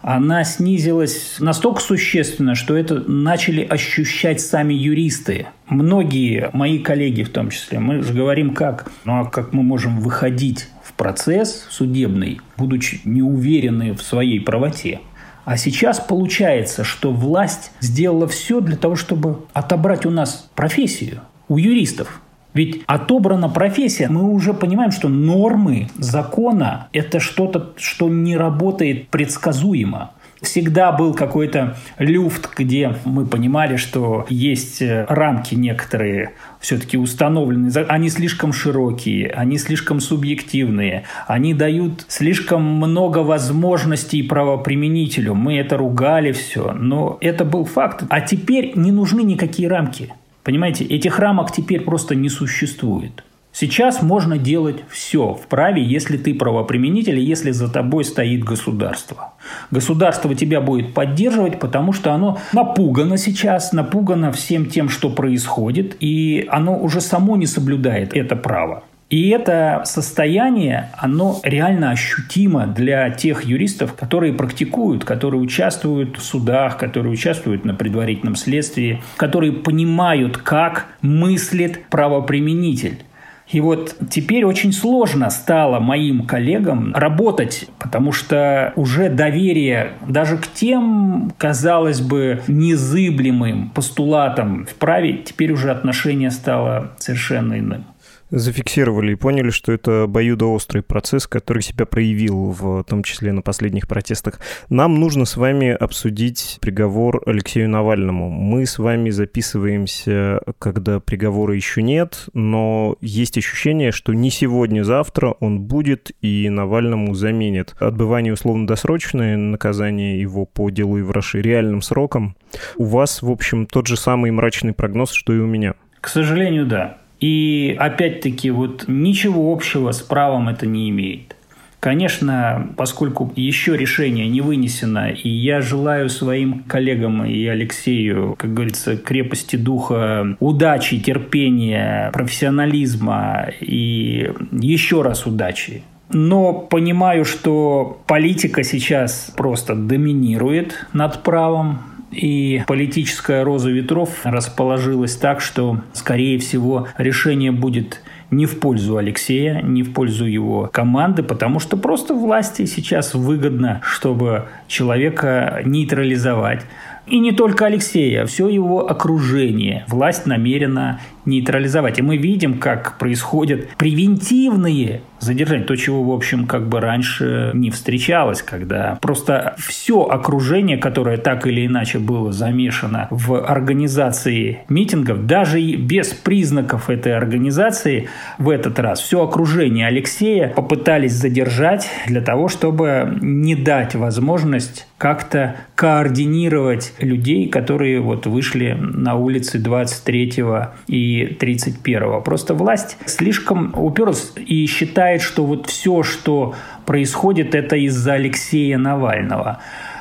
она 0.01 0.45
снизилась 0.45 1.35
настолько 1.39 1.81
существенно, 1.81 2.55
что 2.55 2.77
это 2.77 3.03
начали 3.09 3.61
ощущать 3.61 4.39
сами 4.39 4.73
юристы. 4.73 5.47
Многие 5.67 6.49
мои 6.53 6.79
коллеги 6.79 7.23
в 7.23 7.29
том 7.29 7.49
числе, 7.49 7.79
мы 7.79 8.01
же 8.01 8.13
говорим 8.13 8.53
как, 8.53 8.89
ну 9.03 9.19
а 9.19 9.25
как 9.25 9.51
мы 9.51 9.63
можем 9.63 9.99
выходить 9.99 10.69
процесс 10.97 11.67
судебный, 11.69 12.41
будучи 12.57 13.01
неуверены 13.05 13.93
в 13.93 14.01
своей 14.01 14.39
правоте. 14.39 14.99
А 15.45 15.55
сейчас 15.55 16.01
получается, 16.01 16.83
что 16.83 17.11
власть 17.11 17.71
сделала 17.79 18.27
все 18.27 18.59
для 18.59 18.75
того, 18.75 18.97
чтобы 18.97 19.45
отобрать 19.53 20.05
у 20.05 20.09
нас 20.09 20.49
профессию, 20.55 21.21
у 21.47 21.57
юристов. 21.57 22.21
Ведь 22.53 22.81
отобрана 22.87 23.47
профессия, 23.47 24.09
мы 24.09 24.23
уже 24.29 24.53
понимаем, 24.53 24.91
что 24.91 25.07
нормы 25.07 25.89
закона– 25.97 26.87
это 26.91 27.19
что-то, 27.19 27.73
что 27.77 28.09
не 28.09 28.35
работает 28.35 29.09
предсказуемо. 29.09 30.11
Всегда 30.41 30.91
был 30.91 31.13
какой-то 31.13 31.77
люфт, 31.97 32.49
где 32.55 32.95
мы 33.05 33.25
понимали, 33.25 33.75
что 33.75 34.25
есть 34.29 34.81
э, 34.81 35.05
рамки 35.09 35.55
некоторые 35.55 36.33
все-таки 36.59 36.97
установлены. 36.97 37.71
Они 37.87 38.09
слишком 38.09 38.53
широкие, 38.53 39.29
они 39.29 39.57
слишком 39.57 39.99
субъективные, 39.99 41.03
они 41.27 41.53
дают 41.53 42.05
слишком 42.07 42.63
много 42.63 43.19
возможностей 43.19 44.21
правоприменителю. 44.21 45.33
Мы 45.33 45.57
это 45.57 45.77
ругали 45.77 46.31
все, 46.31 46.71
но 46.73 47.17
это 47.21 47.43
был 47.43 47.65
факт. 47.65 48.03
А 48.09 48.21
теперь 48.21 48.73
не 48.75 48.91
нужны 48.91 49.21
никакие 49.21 49.67
рамки. 49.67 50.13
Понимаете, 50.43 50.85
этих 50.85 51.19
рамок 51.19 51.51
теперь 51.51 51.81
просто 51.81 52.15
не 52.15 52.29
существует. 52.29 53.23
Сейчас 53.59 54.03
можно 54.03 54.37
делать 54.37 54.83
все 54.87 55.33
в 55.33 55.47
праве, 55.47 55.81
если 55.83 56.17
ты 56.17 56.35
правоприменитель, 56.35 57.17
если 57.17 57.49
за 57.49 57.67
тобой 57.67 58.05
стоит 58.05 58.43
государство. 58.43 59.33
Государство 59.71 60.35
тебя 60.35 60.61
будет 60.61 60.93
поддерживать, 60.93 61.59
потому 61.59 61.91
что 61.91 62.13
оно 62.13 62.37
напугано 62.53 63.17
сейчас, 63.17 63.73
напугано 63.73 64.31
всем 64.31 64.67
тем, 64.67 64.89
что 64.89 65.09
происходит, 65.09 65.97
и 65.99 66.47
оно 66.51 66.77
уже 66.77 67.01
само 67.01 67.35
не 67.35 67.47
соблюдает 67.47 68.15
это 68.15 68.35
право. 68.35 68.83
И 69.09 69.29
это 69.29 69.81
состояние, 69.85 70.91
оно 70.95 71.39
реально 71.41 71.89
ощутимо 71.89 72.67
для 72.67 73.09
тех 73.09 73.43
юристов, 73.43 73.95
которые 73.95 74.33
практикуют, 74.33 75.03
которые 75.03 75.41
участвуют 75.41 76.17
в 76.17 76.23
судах, 76.23 76.77
которые 76.77 77.11
участвуют 77.11 77.65
на 77.65 77.73
предварительном 77.73 78.35
следствии, 78.35 79.01
которые 79.15 79.53
понимают, 79.53 80.37
как 80.37 80.85
мыслит 81.01 81.85
правоприменитель. 81.89 82.99
И 83.49 83.61
вот 83.61 83.95
теперь 84.09 84.43
очень 84.43 84.73
сложно 84.73 85.29
стало 85.29 85.79
моим 85.79 86.25
коллегам 86.25 86.93
работать, 86.93 87.67
потому 87.79 88.11
что 88.11 88.73
уже 88.75 89.09
доверие 89.09 89.93
даже 90.07 90.37
к 90.37 90.47
тем, 90.47 91.31
казалось 91.37 92.01
бы, 92.01 92.41
незыблемым 92.47 93.69
постулатам 93.69 94.65
в 94.65 94.75
праве, 94.75 95.19
теперь 95.23 95.51
уже 95.53 95.71
отношение 95.71 96.31
стало 96.31 96.91
совершенно 96.99 97.57
иным 97.57 97.85
зафиксировали 98.29 99.13
и 99.13 99.15
поняли, 99.15 99.49
что 99.49 99.71
это 99.71 100.03
обоюдоострый 100.03 100.83
процесс, 100.83 101.27
который 101.27 101.61
себя 101.61 101.85
проявил 101.85 102.51
в 102.51 102.83
том 102.83 103.03
числе 103.03 103.31
на 103.31 103.41
последних 103.41 103.87
протестах. 103.87 104.39
Нам 104.69 104.99
нужно 104.99 105.25
с 105.25 105.37
вами 105.37 105.69
обсудить 105.69 106.57
приговор 106.61 107.21
Алексею 107.25 107.69
Навальному. 107.69 108.29
Мы 108.29 108.65
с 108.65 108.79
вами 108.79 109.09
записываемся, 109.09 110.41
когда 110.59 110.99
приговора 110.99 111.55
еще 111.55 111.81
нет, 111.81 112.27
но 112.33 112.97
есть 113.01 113.37
ощущение, 113.37 113.91
что 113.91 114.13
не 114.13 114.29
сегодня-завтра 114.29 115.35
он 115.39 115.61
будет 115.61 116.11
и 116.21 116.49
Навальному 116.49 117.13
заменит 117.13 117.75
отбывание 117.79 118.33
условно-досрочное 118.33 119.37
наказание 119.37 120.19
его 120.19 120.45
по 120.45 120.69
делу 120.69 120.99
Ивраши 120.99 121.41
реальным 121.41 121.81
сроком. 121.81 122.35
У 122.75 122.85
вас, 122.85 123.21
в 123.21 123.29
общем, 123.29 123.65
тот 123.65 123.87
же 123.87 123.97
самый 123.97 124.31
мрачный 124.31 124.73
прогноз, 124.73 125.11
что 125.11 125.33
и 125.33 125.39
у 125.39 125.45
меня. 125.45 125.75
К 126.01 126.07
сожалению, 126.07 126.65
да. 126.65 126.97
И 127.19 127.75
опять-таки 127.79 128.51
вот 128.51 128.85
ничего 128.87 129.51
общего 129.51 129.91
с 129.91 130.01
правом 130.01 130.49
это 130.49 130.65
не 130.65 130.89
имеет. 130.89 131.35
Конечно, 131.79 132.69
поскольку 132.75 133.31
еще 133.35 133.77
решение 133.77 134.27
не 134.27 134.41
вынесено, 134.41 135.11
и 135.11 135.29
я 135.29 135.61
желаю 135.61 136.09
своим 136.09 136.63
коллегам 136.63 137.23
и 137.23 137.45
Алексею, 137.45 138.35
как 138.37 138.53
говорится, 138.53 138.97
крепости 138.97 139.55
духа, 139.55 140.35
удачи, 140.39 140.99
терпения, 140.99 142.09
профессионализма 142.13 143.49
и 143.61 144.31
еще 144.51 145.03
раз 145.03 145.27
удачи. 145.27 145.83
Но 146.09 146.53
понимаю, 146.53 147.25
что 147.25 148.01
политика 148.07 148.63
сейчас 148.63 149.31
просто 149.35 149.75
доминирует 149.75 150.87
над 150.93 151.21
правом, 151.21 151.81
и 152.11 152.63
политическая 152.67 153.43
роза 153.43 153.69
ветров 153.69 154.09
расположилась 154.23 155.15
так, 155.15 155.41
что, 155.41 155.81
скорее 155.93 156.39
всего, 156.39 156.87
решение 156.97 157.51
будет 157.51 158.01
не 158.31 158.45
в 158.45 158.59
пользу 158.59 158.97
Алексея, 158.97 159.61
не 159.61 159.83
в 159.83 159.93
пользу 159.93 160.25
его 160.25 160.69
команды, 160.71 161.23
потому 161.23 161.59
что 161.59 161.77
просто 161.77 162.13
власти 162.13 162.65
сейчас 162.65 163.13
выгодно, 163.13 163.81
чтобы 163.83 164.47
человека 164.67 165.61
нейтрализовать. 165.63 166.65
И 167.07 167.19
не 167.19 167.31
только 167.31 167.67
Алексея, 167.67 168.23
а 168.23 168.25
все 168.25 168.49
его 168.49 168.89
окружение. 168.89 169.85
Власть 169.87 170.25
намерена 170.25 170.99
нейтрализовать. 171.25 171.99
И 171.99 172.01
мы 172.01 172.17
видим, 172.17 172.59
как 172.59 172.97
происходят 172.97 173.69
превентивные 173.77 175.01
задержания. 175.19 175.65
То, 175.65 175.75
чего, 175.75 176.03
в 176.03 176.11
общем, 176.11 176.47
как 176.47 176.67
бы 176.67 176.79
раньше 176.79 177.51
не 177.53 177.71
встречалось, 177.71 178.41
когда 178.41 178.97
просто 179.01 179.55
все 179.57 180.03
окружение, 180.03 180.77
которое 180.77 181.17
так 181.17 181.47
или 181.47 181.65
иначе 181.65 181.99
было 181.99 182.31
замешано 182.31 183.07
в 183.09 183.39
организации 183.39 184.59
митингов, 184.69 185.25
даже 185.25 185.59
без 185.59 186.13
признаков 186.13 186.89
этой 186.89 187.15
организации 187.15 188.09
в 188.37 188.49
этот 188.49 188.79
раз, 188.79 188.99
все 189.01 189.23
окружение 189.23 189.87
Алексея 189.87 190.49
попытались 190.49 191.13
задержать 191.13 191.89
для 192.07 192.21
того, 192.21 192.47
чтобы 192.47 193.17
не 193.21 193.55
дать 193.55 193.95
возможность 193.95 194.87
как-то 194.97 195.55
координировать 195.75 196.93
людей, 196.99 197.47
которые 197.49 197.99
вот 197.99 198.25
вышли 198.25 198.75
на 198.79 199.15
улицы 199.15 199.59
23 199.59 200.43
и 200.87 201.37
31-го. 201.39 202.21
Просто 202.21 202.53
власть 202.53 202.97
слишком 203.05 203.73
уперлась 203.77 204.33
и 204.35 204.65
считает, 204.65 205.06
что 205.19 205.45
вот 205.45 205.67
все, 205.67 206.03
что 206.03 206.55
происходит, 206.85 207.55
это 207.55 207.75
из-за 207.75 208.13
Алексея 208.13 208.77
Навального. 208.77 209.59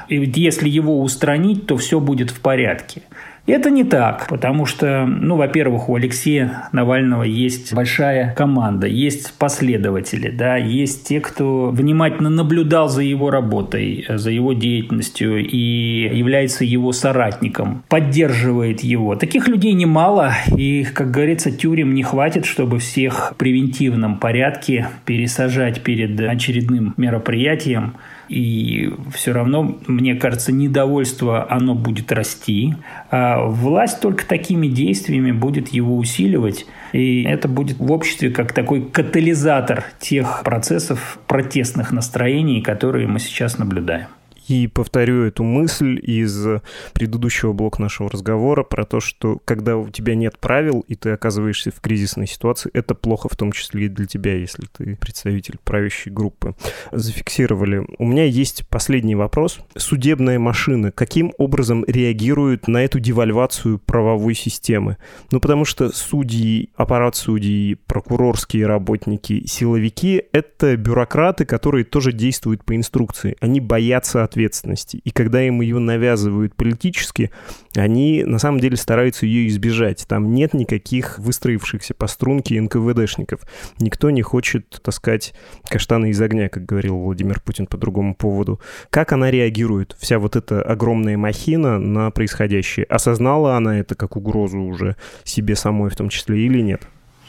И 0.09 0.17
если 0.37 0.69
его 0.69 1.01
устранить, 1.03 1.67
то 1.67 1.77
все 1.77 2.01
будет 2.01 2.31
в 2.31 2.41
порядке. 2.41 3.03
Это 3.47 3.71
не 3.71 3.85
так, 3.85 4.27
потому 4.29 4.67
что, 4.67 5.07
ну, 5.07 5.37
во-первых, 5.37 5.89
у 5.89 5.95
Алексея 5.95 6.69
Навального 6.73 7.23
есть 7.23 7.73
большая 7.73 8.35
команда, 8.35 8.89
есть 8.89 9.35
последователи, 9.39 10.31
да, 10.31 10.57
есть 10.57 11.07
те, 11.07 11.21
кто 11.21 11.71
внимательно 11.71 12.29
наблюдал 12.29 12.89
за 12.89 13.03
его 13.03 13.31
работой, 13.31 14.05
за 14.09 14.33
его 14.33 14.53
деятельностью 14.53 15.47
и 15.47 16.11
является 16.13 16.65
его 16.65 16.91
соратником, 16.91 17.85
поддерживает 17.89 18.81
его. 18.81 19.15
Таких 19.15 19.47
людей 19.47 19.75
немало, 19.75 20.33
и, 20.57 20.85
как 20.85 21.13
говорится, 21.13 21.53
тюрем 21.53 21.95
не 21.95 22.03
хватит, 22.03 22.47
чтобы 22.47 22.81
всех 22.81 23.33
в 23.33 23.37
превентивном 23.37 24.19
порядке 24.19 24.89
пересажать 25.05 25.83
перед 25.83 26.19
очередным 26.21 26.95
мероприятием. 26.97 27.95
И 28.29 28.93
все 29.15 29.33
равно, 29.33 29.79
мне 29.87 30.15
кажется, 30.15 30.53
недовольство, 30.53 31.51
оно 31.51 31.75
будет 31.75 32.13
расти. 32.13 32.75
А 33.11 33.45
власть 33.45 34.01
только 34.01 34.27
такими 34.27 34.67
действиями 34.67 35.33
будет 35.33 35.69
его 35.69 35.97
усиливать. 35.97 36.67
И 36.93 37.23
это 37.23 37.49
будет 37.49 37.79
в 37.79 37.93
обществе 37.93 38.31
как 38.31 38.53
такой 38.53 38.83
катализатор 38.83 39.85
тех 40.01 40.43
процессов 40.45 41.19
протестных 41.27 41.93
настроений, 41.93 42.63
которые 42.63 43.07
мы 43.07 43.19
сейчас 43.19 43.59
наблюдаем. 43.59 44.07
И 44.49 44.67
повторю 44.69 45.25
эту 45.25 45.43
мысль 45.45 45.99
из 46.03 46.47
предыдущего 46.93 47.53
блока 47.53 47.81
нашего 47.81 48.11
разговора 48.11 48.63
про 48.63 48.85
то, 48.85 49.01
что 49.01 49.41
когда 49.45 49.77
у 49.77 49.89
тебя 49.89 50.15
нет 50.15 50.39
правил, 50.39 50.85
и 50.87 50.95
ты 50.95 51.11
оказываешься 51.11 51.71
в 51.71 51.81
кризисной 51.81 52.27
ситуации, 52.27 52.71
это 52.73 52.95
плохо 52.95 53.29
в 53.29 53.37
том 53.37 53.53
числе 53.53 53.87
и 53.87 53.89
для 53.89 54.07
тебя, 54.07 54.35
если 54.35 54.67
ты 54.77 54.97
представитель 54.97 55.59
правящей 55.65 56.13
группы. 56.13 56.55
Зафиксировали. 56.93 57.85
У 57.99 58.07
меня 58.07 58.25
есть 58.25 58.67
последний 58.69 59.15
вопрос. 59.15 59.59
Судебная 59.77 60.39
машина 60.39 60.93
каким 60.93 61.33
образом 61.39 61.85
реагирует 61.87 62.69
на 62.69 62.85
эту 62.85 63.01
девальвацию 63.01 63.79
правовой 63.79 64.35
системы? 64.35 64.97
Ну, 65.31 65.41
потому 65.41 65.65
что 65.65 65.91
судьи, 65.91 66.71
аппарат 66.77 67.17
судей, 67.17 67.77
прокурорские 67.87 68.67
работники, 68.67 69.47
силовики— 69.47 70.23
это 70.33 70.77
бюрократы, 70.77 71.45
которые 71.45 71.85
тоже 71.85 72.13
действуют 72.13 72.65
по 72.65 72.77
инструкции. 72.77 73.37
Они 73.41 73.61
боятся 73.61 74.25
от 74.25 74.36
ответственности. 74.37 75.01
И 75.03 75.11
когда 75.11 75.43
им 75.43 75.61
ее 75.63 75.79
навязывают 75.79 76.55
политически, 76.55 77.31
они 77.75 78.23
на 78.25 78.39
самом 78.39 78.61
деле 78.61 78.77
стараются 78.77 79.25
ее 79.27 79.49
избежать. 79.49 80.07
Там 80.07 80.33
нет 80.33 80.53
никаких 80.55 81.19
выстроившихся 81.19 81.95
по 81.95 82.07
струнке 82.07 82.61
НКВДшников. 82.61 83.41
Никто 83.79 84.11
не 84.11 84.23
хочет 84.23 84.81
таскать 84.83 85.35
каштаны 85.69 86.11
из 86.11 86.21
огня, 86.21 86.49
как 86.49 86.67
говорил 86.67 86.99
Владимир 86.99 87.41
Путин 87.41 87.67
по 87.67 87.79
другому 87.79 88.15
поводу. 88.15 88.61
Как 88.91 89.13
она 89.13 89.31
реагирует, 89.31 89.97
вся 89.99 90.19
вот 90.19 90.37
эта 90.37 90.63
огромная 90.63 91.17
махина 91.17 91.79
на 91.79 92.11
происходящее? 92.11 92.85
Осознала 92.87 93.57
она 93.57 93.79
это 93.79 93.95
как 93.95 94.17
угрозу 94.17 94.59
уже 94.59 94.97
себе 95.25 95.57
самой 95.57 95.91
в 95.91 95.97
том 95.97 96.11
числе 96.11 96.45
или 96.45 96.61
нет? 96.61 96.83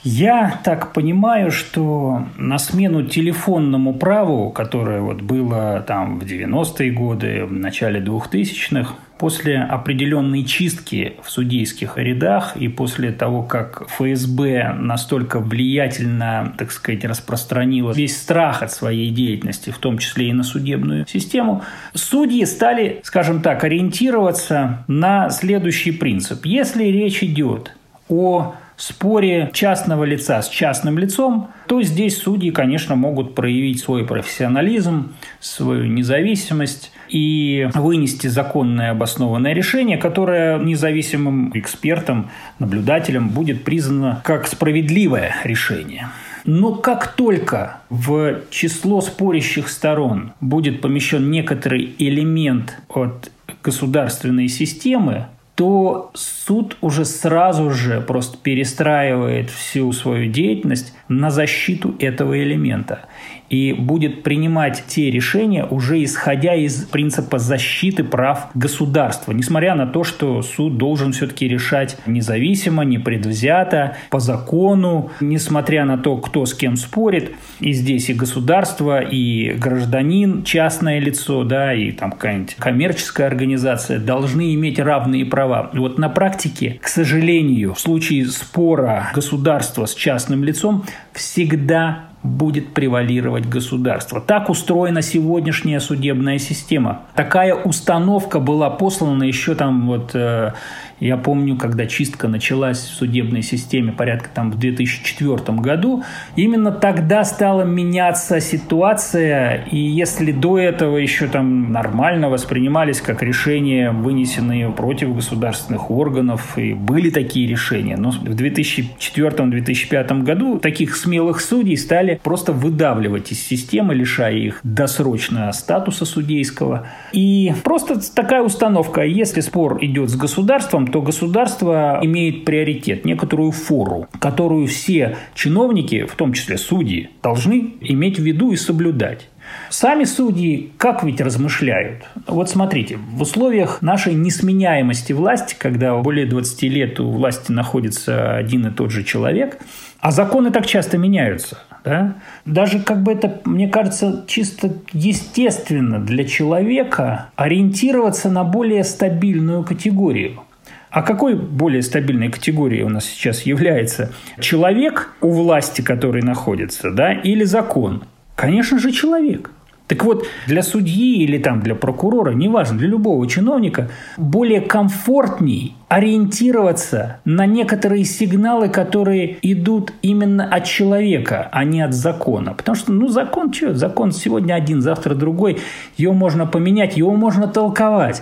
Я 0.10 0.62
так 0.63 0.93
понимаю, 0.93 1.52
что 1.52 2.24
на 2.38 2.60
смену 2.60 3.04
телефонному 3.04 3.93
праву, 3.93 4.52
которое 4.52 5.02
вот 5.02 5.22
было 5.22 5.84
там 5.86 6.20
в 6.20 6.24
90-е 6.24 6.91
годы, 6.91 7.43
в 7.43 7.52
начале 7.52 8.00
2000-х, 8.00 8.96
после 9.17 9.60
определенной 9.60 10.46
чистки 10.46 11.15
в 11.22 11.30
судейских 11.30 11.98
рядах 11.98 12.56
и 12.56 12.70
после 12.70 13.12
того, 13.12 13.43
как 13.43 13.86
ФСБ 13.89 14.76
настолько 14.80 15.41
влиятельно, 15.41 16.54
так 16.58 16.72
сказать, 16.72 17.04
распространила 17.04 17.91
весь 17.91 18.15
страх 18.15 18.63
от 18.63 18.72
своей 18.72 19.10
деятельности, 19.10 19.72
в 19.72 19.78
том 19.78 19.98
числе 19.98 20.30
и 20.30 20.34
на 20.34 20.43
судебную 20.43 21.06
систему, 21.06 21.63
судьи 21.93 22.46
стали, 22.46 23.02
скажем 23.04 23.41
так, 23.41 23.65
ориентироваться 23.65 24.86
на 24.88 25.30
следующий 25.32 25.91
принцип. 25.91 26.46
Если 26.46 26.86
речь 26.86 27.22
идет 27.24 27.74
о 28.08 28.56
споре 28.78 29.50
частного 29.54 30.04
лица 30.04 30.42
с 30.42 30.50
частным 30.50 30.98
лицом, 30.98 31.50
то 31.68 31.82
здесь 31.82 32.18
судьи, 32.18 32.52
конечно, 32.52 32.96
могут 32.96 33.36
проявить 33.36 33.80
свой 33.80 34.06
профессионализм, 34.06 35.13
свою 35.40 35.86
независимость 35.86 36.92
и 37.10 37.68
вынести 37.74 38.28
законное 38.28 38.92
обоснованное 38.92 39.54
решение, 39.54 39.98
которое 39.98 40.60
независимым 40.60 41.52
экспертом, 41.56 42.30
наблюдателем 42.60 43.30
будет 43.30 43.63
признано 43.63 44.22
как 44.24 44.48
справедливое 44.48 45.36
решение. 45.44 46.10
Но 46.46 46.76
как 46.76 47.13
только 47.13 47.80
в 47.90 48.42
число 48.52 49.02
спорящих 49.02 49.68
сторон 49.68 50.32
будет 50.40 50.82
помещен 50.82 51.30
некоторый 51.30 51.94
элемент 51.98 52.80
от 52.88 53.32
государственной 53.63 54.48
системы, 54.48 55.26
то 55.58 56.12
суд 56.13 56.78
уже 56.82 57.04
сразу 57.04 57.72
же 57.72 58.00
просто 58.00 58.38
перестраивает 58.38 59.50
всю 59.50 59.91
свою 59.91 60.32
деятельность 60.32 60.93
на 61.08 61.32
защиту 61.32 61.96
этого 62.00 62.39
элемента 62.39 63.06
и 63.50 63.74
будет 63.74 64.24
принимать 64.24 64.84
те 64.88 65.10
решения 65.10 65.65
уже 65.65 66.04
исходя 66.04 66.54
из 66.54 66.86
принципа 66.86 67.39
защиты 67.39 68.04
прав 68.04 68.50
государства, 68.54 69.32
несмотря 69.32 69.76
на 69.76 69.88
то, 69.88 70.04
что 70.04 70.41
суд 70.41 70.78
должен 70.78 71.13
все-таки 71.13 71.48
решать 71.48 71.98
независимо, 72.06 72.84
непредвзято, 72.84 73.96
по 74.10 74.20
закону, 74.20 75.12
несмотря 75.22 75.86
на 75.86 75.98
то, 75.98 76.17
кто 76.17 76.46
с 76.46 76.54
кем 76.54 76.76
спорит. 76.76 77.32
И 77.60 77.72
здесь 77.72 78.10
и 78.10 78.13
государство, 78.13 79.00
и 79.02 79.54
гражданин, 79.54 80.43
частное 80.43 81.00
лицо, 81.00 81.43
да, 81.43 81.74
и 81.74 81.91
там 81.91 82.12
какая-нибудь 82.12 82.56
коммерческая 82.56 83.28
организация 83.28 84.00
должны 84.00 84.54
иметь 84.54 84.80
равные 84.80 85.26
права. 85.26 85.47
Вот 85.74 85.98
на 85.98 86.10
практике, 86.10 86.80
к 86.82 86.88
сожалению, 86.88 87.74
в 87.74 87.80
случае 87.80 88.26
спора 88.26 89.10
государства 89.14 89.86
с 89.86 89.96
частным 89.96 90.44
лицом 90.44 90.86
всегда 91.14 92.08
будет 92.24 92.74
превалировать 92.74 93.48
государство. 93.48 94.20
Так 94.20 94.50
устроена 94.50 95.02
сегодняшняя 95.02 95.80
судебная 95.80 96.40
система. 96.40 97.04
Такая 97.16 97.54
установка 97.56 98.40
была 98.40 98.70
послана 98.70 99.24
еще 99.24 99.56
там 99.56 99.88
вот 99.88 100.12
э, 100.14 100.52
я 101.00 101.18
помню, 101.18 101.58
когда 101.58 101.86
чистка 101.86 102.28
началась 102.28 102.80
в 102.80 102.94
судебной 102.94 103.44
системе 103.44 103.92
порядка 103.92 104.30
там 104.34 104.52
в 104.52 104.58
2004 104.58 105.60
году, 105.60 106.04
именно 106.36 106.72
тогда 106.72 107.24
стала 107.24 107.62
меняться 107.64 108.40
ситуация, 108.40 109.66
и 109.72 109.78
если 109.78 110.32
до 110.32 110.58
этого 110.58 110.98
еще 110.98 111.28
там 111.28 111.72
нормально 111.72 112.30
воспринимались 112.30 113.00
как 113.02 113.22
решения, 113.22 113.92
вынесенные 113.92 114.72
против 114.72 115.14
государственных 115.16 115.92
органов, 115.92 116.58
и 116.58 116.74
были 116.74 117.12
такие 117.12 117.48
решения, 117.48 117.96
но 117.96 118.10
в 118.12 118.24
2004-2005 118.24 120.24
году 120.24 120.58
таких 120.58 120.96
смелых 120.96 121.42
судей 121.42 121.78
стали 121.78 122.20
просто 122.24 122.54
выдавливать 122.54 123.32
из 123.32 123.40
системы, 123.40 123.94
лишая 123.94 124.34
их 124.34 124.62
досрочно 124.64 125.54
статуса 125.54 126.06
судейского. 126.06 126.88
И 127.12 127.54
просто 127.64 128.00
такая 128.14 128.42
установка, 128.42 129.04
если 129.04 129.42
спор 129.42 129.78
идет 129.82 130.10
с 130.10 130.16
государством, 130.16 130.87
то 130.88 131.02
государство 131.02 132.00
имеет 132.02 132.45
приоритет, 132.45 133.06
некоторую 133.06 133.52
фору, 133.52 134.08
которую 134.19 134.67
все 134.67 135.17
чиновники, 135.34 136.06
в 136.06 136.15
том 136.15 136.34
числе 136.34 136.58
судьи, 136.58 137.10
должны 137.21 137.76
иметь 137.82 138.19
в 138.19 138.23
виду 138.23 138.52
и 138.52 138.56
соблюдать. 138.56 139.28
Сами 139.69 140.04
судьи 140.04 140.71
как 140.78 141.04
ведь 141.04 141.21
размышляют? 141.21 142.04
Вот 142.26 142.50
смотрите, 142.50 142.97
в 142.97 143.21
условиях 143.21 143.82
нашей 143.82 144.13
несменяемости 144.13 145.13
власти, 145.13 145.56
когда 145.58 145.95
более 145.97 146.26
20 146.26 146.63
лет 146.63 147.00
у 147.00 147.10
власти 147.10 147.52
находится 147.52 148.36
один 148.36 148.67
и 148.67 148.71
тот 148.71 148.91
же 148.91 149.04
человек, 149.04 149.60
а 150.00 150.12
законы 150.12 150.52
так 150.52 150.65
часто 150.65 150.97
меняются, 150.97 151.60
да? 151.84 152.15
Даже 152.45 152.80
как 152.80 153.04
бы 153.04 153.12
это, 153.12 153.41
мне 153.45 153.67
кажется, 153.67 154.26
чисто 154.28 154.73
естественно 154.93 156.00
для 156.00 156.23
человека 156.23 157.30
ориентироваться 157.36 158.30
на 158.30 158.43
более 158.43 158.84
стабильную 158.84 159.63
категорию. 159.63 160.41
А 160.89 161.02
какой 161.02 161.36
более 161.36 161.82
стабильной 161.82 162.30
категорией 162.30 162.84
у 162.84 162.89
нас 162.89 163.06
сейчас 163.06 163.41
является 163.41 164.12
человек 164.39 165.13
у 165.21 165.32
власти, 165.32 165.82
который 165.82 166.21
находится, 166.21 166.91
да, 166.91 167.13
или 167.13 167.43
закон? 167.43 168.04
Конечно 168.36 168.80
же, 168.80 168.91
человек. 168.91 169.52
Так 169.88 170.04
вот, 170.04 170.28
для 170.47 170.63
судьи 170.63 171.23
или 171.23 171.38
там 171.38 171.62
для 171.62 171.73
прокурора, 171.73 172.32
неважно, 172.32 172.78
для 172.78 172.89
любого 172.89 173.26
чиновника, 173.28 173.89
более 174.17 174.60
комфортней 174.60 175.76
ориентироваться 175.88 177.21
на 177.23 177.45
некоторые 177.45 178.04
сигналы, 178.04 178.67
которые 178.67 179.38
идут 179.41 179.93
именно 180.02 180.45
от 180.45 180.65
человека, 180.65 181.47
а 181.54 181.63
не 181.63 181.82
от 181.82 181.93
закона. 181.93 182.54
Потому 182.54 182.76
что, 182.76 182.91
ну, 182.91 183.08
закон 183.08 183.54
что? 183.54 183.73
Закон 183.73 184.12
сегодня 184.12 184.56
один, 184.56 184.82
завтра 184.82 185.15
другой. 185.15 185.60
Его 185.95 186.13
можно 186.13 186.45
поменять, 186.45 186.97
его 186.97 187.15
можно 187.15 187.47
толковать. 187.47 188.21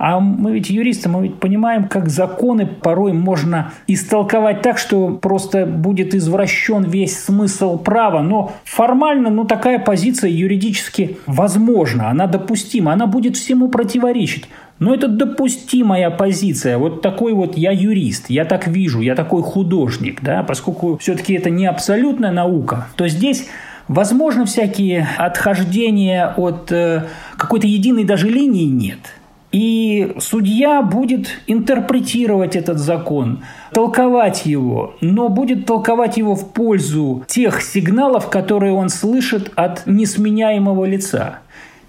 А 0.00 0.18
мы 0.18 0.52
ведь 0.52 0.70
юристы, 0.70 1.10
мы 1.10 1.24
ведь 1.24 1.34
понимаем, 1.34 1.86
как 1.86 2.08
законы 2.08 2.64
порой 2.64 3.12
можно 3.12 3.72
истолковать 3.86 4.62
так, 4.62 4.78
что 4.78 5.10
просто 5.10 5.66
будет 5.66 6.14
извращен 6.14 6.84
весь 6.84 7.22
смысл 7.22 7.76
права. 7.76 8.22
Но 8.22 8.52
формально, 8.64 9.28
ну, 9.28 9.44
такая 9.44 9.78
позиция 9.78 10.30
юридически 10.30 11.18
возможна, 11.26 12.08
она 12.08 12.26
допустима, 12.26 12.94
она 12.94 13.06
будет 13.06 13.36
всему 13.36 13.68
противоречить. 13.68 14.48
Но 14.78 14.94
это 14.94 15.06
допустимая 15.06 16.08
позиция. 16.08 16.78
Вот 16.78 17.02
такой 17.02 17.34
вот 17.34 17.58
я 17.58 17.70
юрист, 17.70 18.30
я 18.30 18.46
так 18.46 18.68
вижу, 18.68 19.02
я 19.02 19.14
такой 19.14 19.42
художник, 19.42 20.22
да, 20.22 20.42
поскольку 20.42 20.96
все-таки 20.96 21.34
это 21.34 21.50
не 21.50 21.66
абсолютная 21.66 22.32
наука, 22.32 22.88
то 22.96 23.06
здесь 23.06 23.48
Возможно, 23.88 24.44
всякие 24.44 25.08
отхождения 25.18 26.32
от 26.36 26.70
э, 26.70 27.06
какой-то 27.36 27.66
единой 27.66 28.04
даже 28.04 28.28
линии 28.28 28.66
нет. 28.66 29.00
И 29.52 30.12
судья 30.18 30.80
будет 30.82 31.40
интерпретировать 31.48 32.54
этот 32.54 32.78
закон, 32.78 33.42
толковать 33.72 34.46
его, 34.46 34.94
но 35.00 35.28
будет 35.28 35.66
толковать 35.66 36.16
его 36.16 36.36
в 36.36 36.52
пользу 36.52 37.24
тех 37.26 37.60
сигналов, 37.60 38.30
которые 38.30 38.72
он 38.72 38.88
слышит 38.88 39.50
от 39.56 39.86
несменяемого 39.86 40.84
лица. 40.84 41.40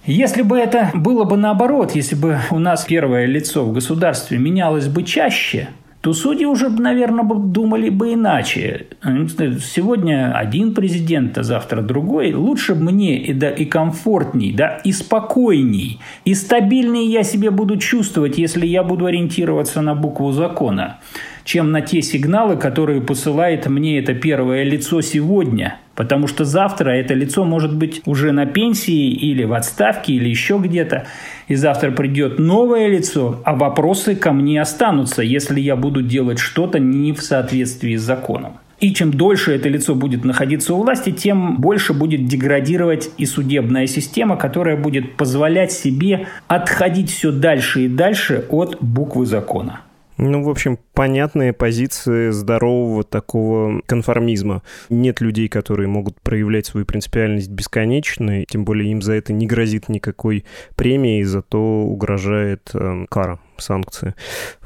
Если 0.06 0.42
бы 0.42 0.58
это 0.58 0.90
было 0.96 1.24
бы 1.24 1.38
наоборот, 1.38 1.92
если 1.94 2.16
бы 2.16 2.40
у 2.50 2.58
нас 2.58 2.86
первое 2.86 3.28
лицо 3.28 3.64
в 3.64 3.74
государстве 3.74 4.40
менялось 4.40 4.88
бы 4.88 5.04
чаще– 5.04 5.70
то 6.02 6.14
судьи 6.14 6.46
уже, 6.46 6.70
наверное, 6.70 7.24
думали 7.24 7.90
бы 7.90 8.14
иначе. 8.14 8.88
Сегодня 9.04 10.36
один 10.36 10.74
президент, 10.74 11.38
а 11.38 11.44
завтра 11.44 11.82
другой. 11.82 12.34
Лучше 12.34 12.74
мне 12.74 13.20
и, 13.20 13.34
да, 13.34 13.50
и 13.52 13.66
комфортней, 13.66 14.52
да, 14.52 14.82
и 14.84 14.92
спокойней, 14.92 16.00
и 16.26 16.34
стабильнее 16.34 17.06
я 17.06 17.24
себе 17.24 17.52
буду 17.52 17.78
чувствовать, 17.78 18.40
если 18.40 18.66
я 18.66 18.84
буду 18.84 19.06
ориентироваться 19.06 19.82
на 19.82 19.94
букву 19.94 20.32
закона, 20.32 21.00
чем 21.44 21.72
на 21.72 21.82
те 21.82 22.02
сигналы, 22.02 22.58
которые 22.58 23.02
посылает 23.02 23.68
мне 23.68 24.00
это 24.00 24.16
первое 24.16 24.64
лицо 24.64 25.02
сегодня– 25.02 25.78
Потому 26.02 26.28
что 26.28 26.46
завтра 26.46 26.92
это 26.92 27.14
лицо 27.14 27.44
может 27.44 27.76
быть 27.76 28.02
уже 28.06 28.32
на 28.32 28.46
пенсии 28.46 29.12
или 29.12 29.44
в 29.44 29.54
отставке, 29.54 30.14
или 30.14 30.30
еще 30.30 30.58
где-то. 30.58 31.06
И 31.52 31.56
завтра 31.56 31.92
придет 31.92 32.40
новое 32.40 32.88
лицо, 32.88 33.42
а 33.44 33.54
вопросы 33.54 34.16
ко 34.16 34.32
мне 34.32 34.62
останутся, 34.62 35.22
если 35.22 35.60
я 35.60 35.76
буду 35.76 36.02
делать 36.02 36.40
что-то 36.40 36.80
не 36.80 37.12
в 37.12 37.22
соответствии 37.22 37.98
с 37.98 38.02
законом. 38.02 38.54
И 38.80 38.94
чем 38.94 39.12
дольше 39.12 39.52
это 39.52 39.68
лицо 39.68 39.94
будет 39.94 40.24
находиться 40.24 40.74
у 40.74 40.82
власти, 40.82 41.12
тем 41.12 41.58
больше 41.58 41.92
будет 41.92 42.26
деградировать 42.26 43.10
и 43.18 43.26
судебная 43.26 43.86
система, 43.88 44.38
которая 44.38 44.78
будет 44.78 45.18
позволять 45.18 45.74
себе 45.74 46.28
отходить 46.48 47.12
все 47.12 47.34
дальше 47.34 47.82
и 47.82 47.88
дальше 47.90 48.46
от 48.50 48.78
буквы 48.80 49.26
закона. 49.26 49.82
Ну, 50.24 50.44
в 50.44 50.50
общем, 50.50 50.78
понятные 50.94 51.52
позиции 51.52 52.30
здорового 52.30 53.04
такого 53.04 53.82
конформизма. 53.88 54.62
Нет 54.90 55.20
людей, 55.20 55.48
которые 55.48 55.88
могут 55.88 56.22
проявлять 56.22 56.68
свою 56.68 56.86
принципиальность 56.86 57.50
бесконечно, 57.50 58.46
тем 58.46 58.64
более 58.64 58.92
им 58.92 59.02
за 59.02 59.14
это 59.14 59.34
не 59.34 59.48
грозит 59.48 59.90
никакой 59.90 60.46
премии, 60.76 61.24
зато 61.24 61.60
угрожает 61.60 62.70
э, 62.76 63.06
кара 63.10 63.40
санкции. 63.58 64.14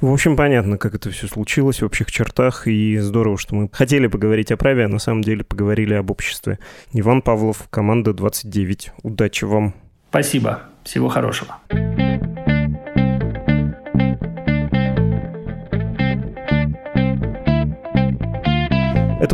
В 0.02 0.12
общем, 0.12 0.36
понятно, 0.36 0.78
как 0.78 0.94
это 0.94 1.10
все 1.10 1.28
случилось 1.28 1.82
в 1.82 1.86
общих 1.86 2.12
чертах, 2.12 2.68
и 2.68 2.98
здорово, 2.98 3.38
что 3.38 3.56
мы 3.56 3.70
хотели 3.72 4.08
поговорить 4.08 4.52
о 4.52 4.58
праве, 4.58 4.84
а 4.84 4.90
на 4.90 5.00
самом 5.00 5.22
деле 5.22 5.46
поговорили 5.46 5.94
об 5.94 6.12
обществе. 6.12 6.60
Иван 6.92 7.22
Павлов, 7.22 7.68
команда 7.70 8.14
29. 8.14 8.92
Удачи 9.04 9.46
вам. 9.46 9.74
Спасибо. 10.10 10.64
Всего 10.84 11.08
хорошего. 11.08 11.56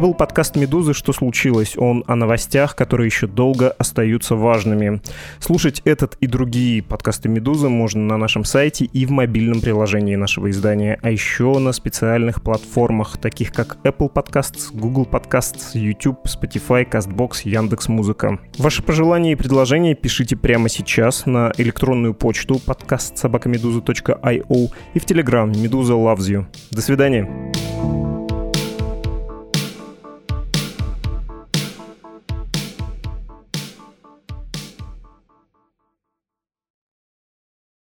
Это 0.02 0.08
был 0.08 0.16
подкаст 0.16 0.56
«Медузы. 0.56 0.96
Что 0.96 1.14
случилось?». 1.14 1.76
Он 1.78 2.04
о 2.08 2.16
новостях, 2.16 2.76
которые 2.76 3.06
еще 3.06 3.28
долго 3.28 3.70
остаются 3.70 4.36
важными. 4.36 5.00
Слушать 5.38 5.84
этот 5.86 6.16
и 6.16 6.26
другие 6.26 6.82
подкасты 6.82 7.30
«Медузы» 7.30 7.70
можно 7.70 8.02
на 8.02 8.18
нашем 8.18 8.44
сайте 8.44 8.86
и 8.86 9.06
в 9.06 9.12
мобильном 9.12 9.62
приложении 9.62 10.16
нашего 10.16 10.50
издания, 10.50 10.98
а 11.04 11.12
еще 11.12 11.60
на 11.60 11.72
специальных 11.72 12.42
платформах, 12.42 13.20
таких 13.20 13.52
как 13.52 13.78
Apple 13.84 14.12
Podcasts, 14.12 14.74
Google 14.74 15.06
Podcasts, 15.06 15.78
YouTube, 15.78 16.26
Spotify, 16.26 16.90
CastBox, 16.90 17.42
Яндекс.Музыка. 17.44 18.40
Ваши 18.58 18.82
пожелания 18.82 19.34
и 19.34 19.36
предложения 19.36 19.94
пишите 19.94 20.36
прямо 20.36 20.68
сейчас 20.68 21.28
на 21.28 21.52
электронную 21.60 22.16
почту 22.16 22.60
подкаст 22.66 23.20
собакамедуза.io 23.20 24.72
и 24.96 25.00
в 25.00 25.06
Telegram 25.06 25.56
«Медуза 25.56 25.94
loves 25.94 26.28
you». 26.28 26.46
До 26.72 26.82
свидания. 26.82 28.11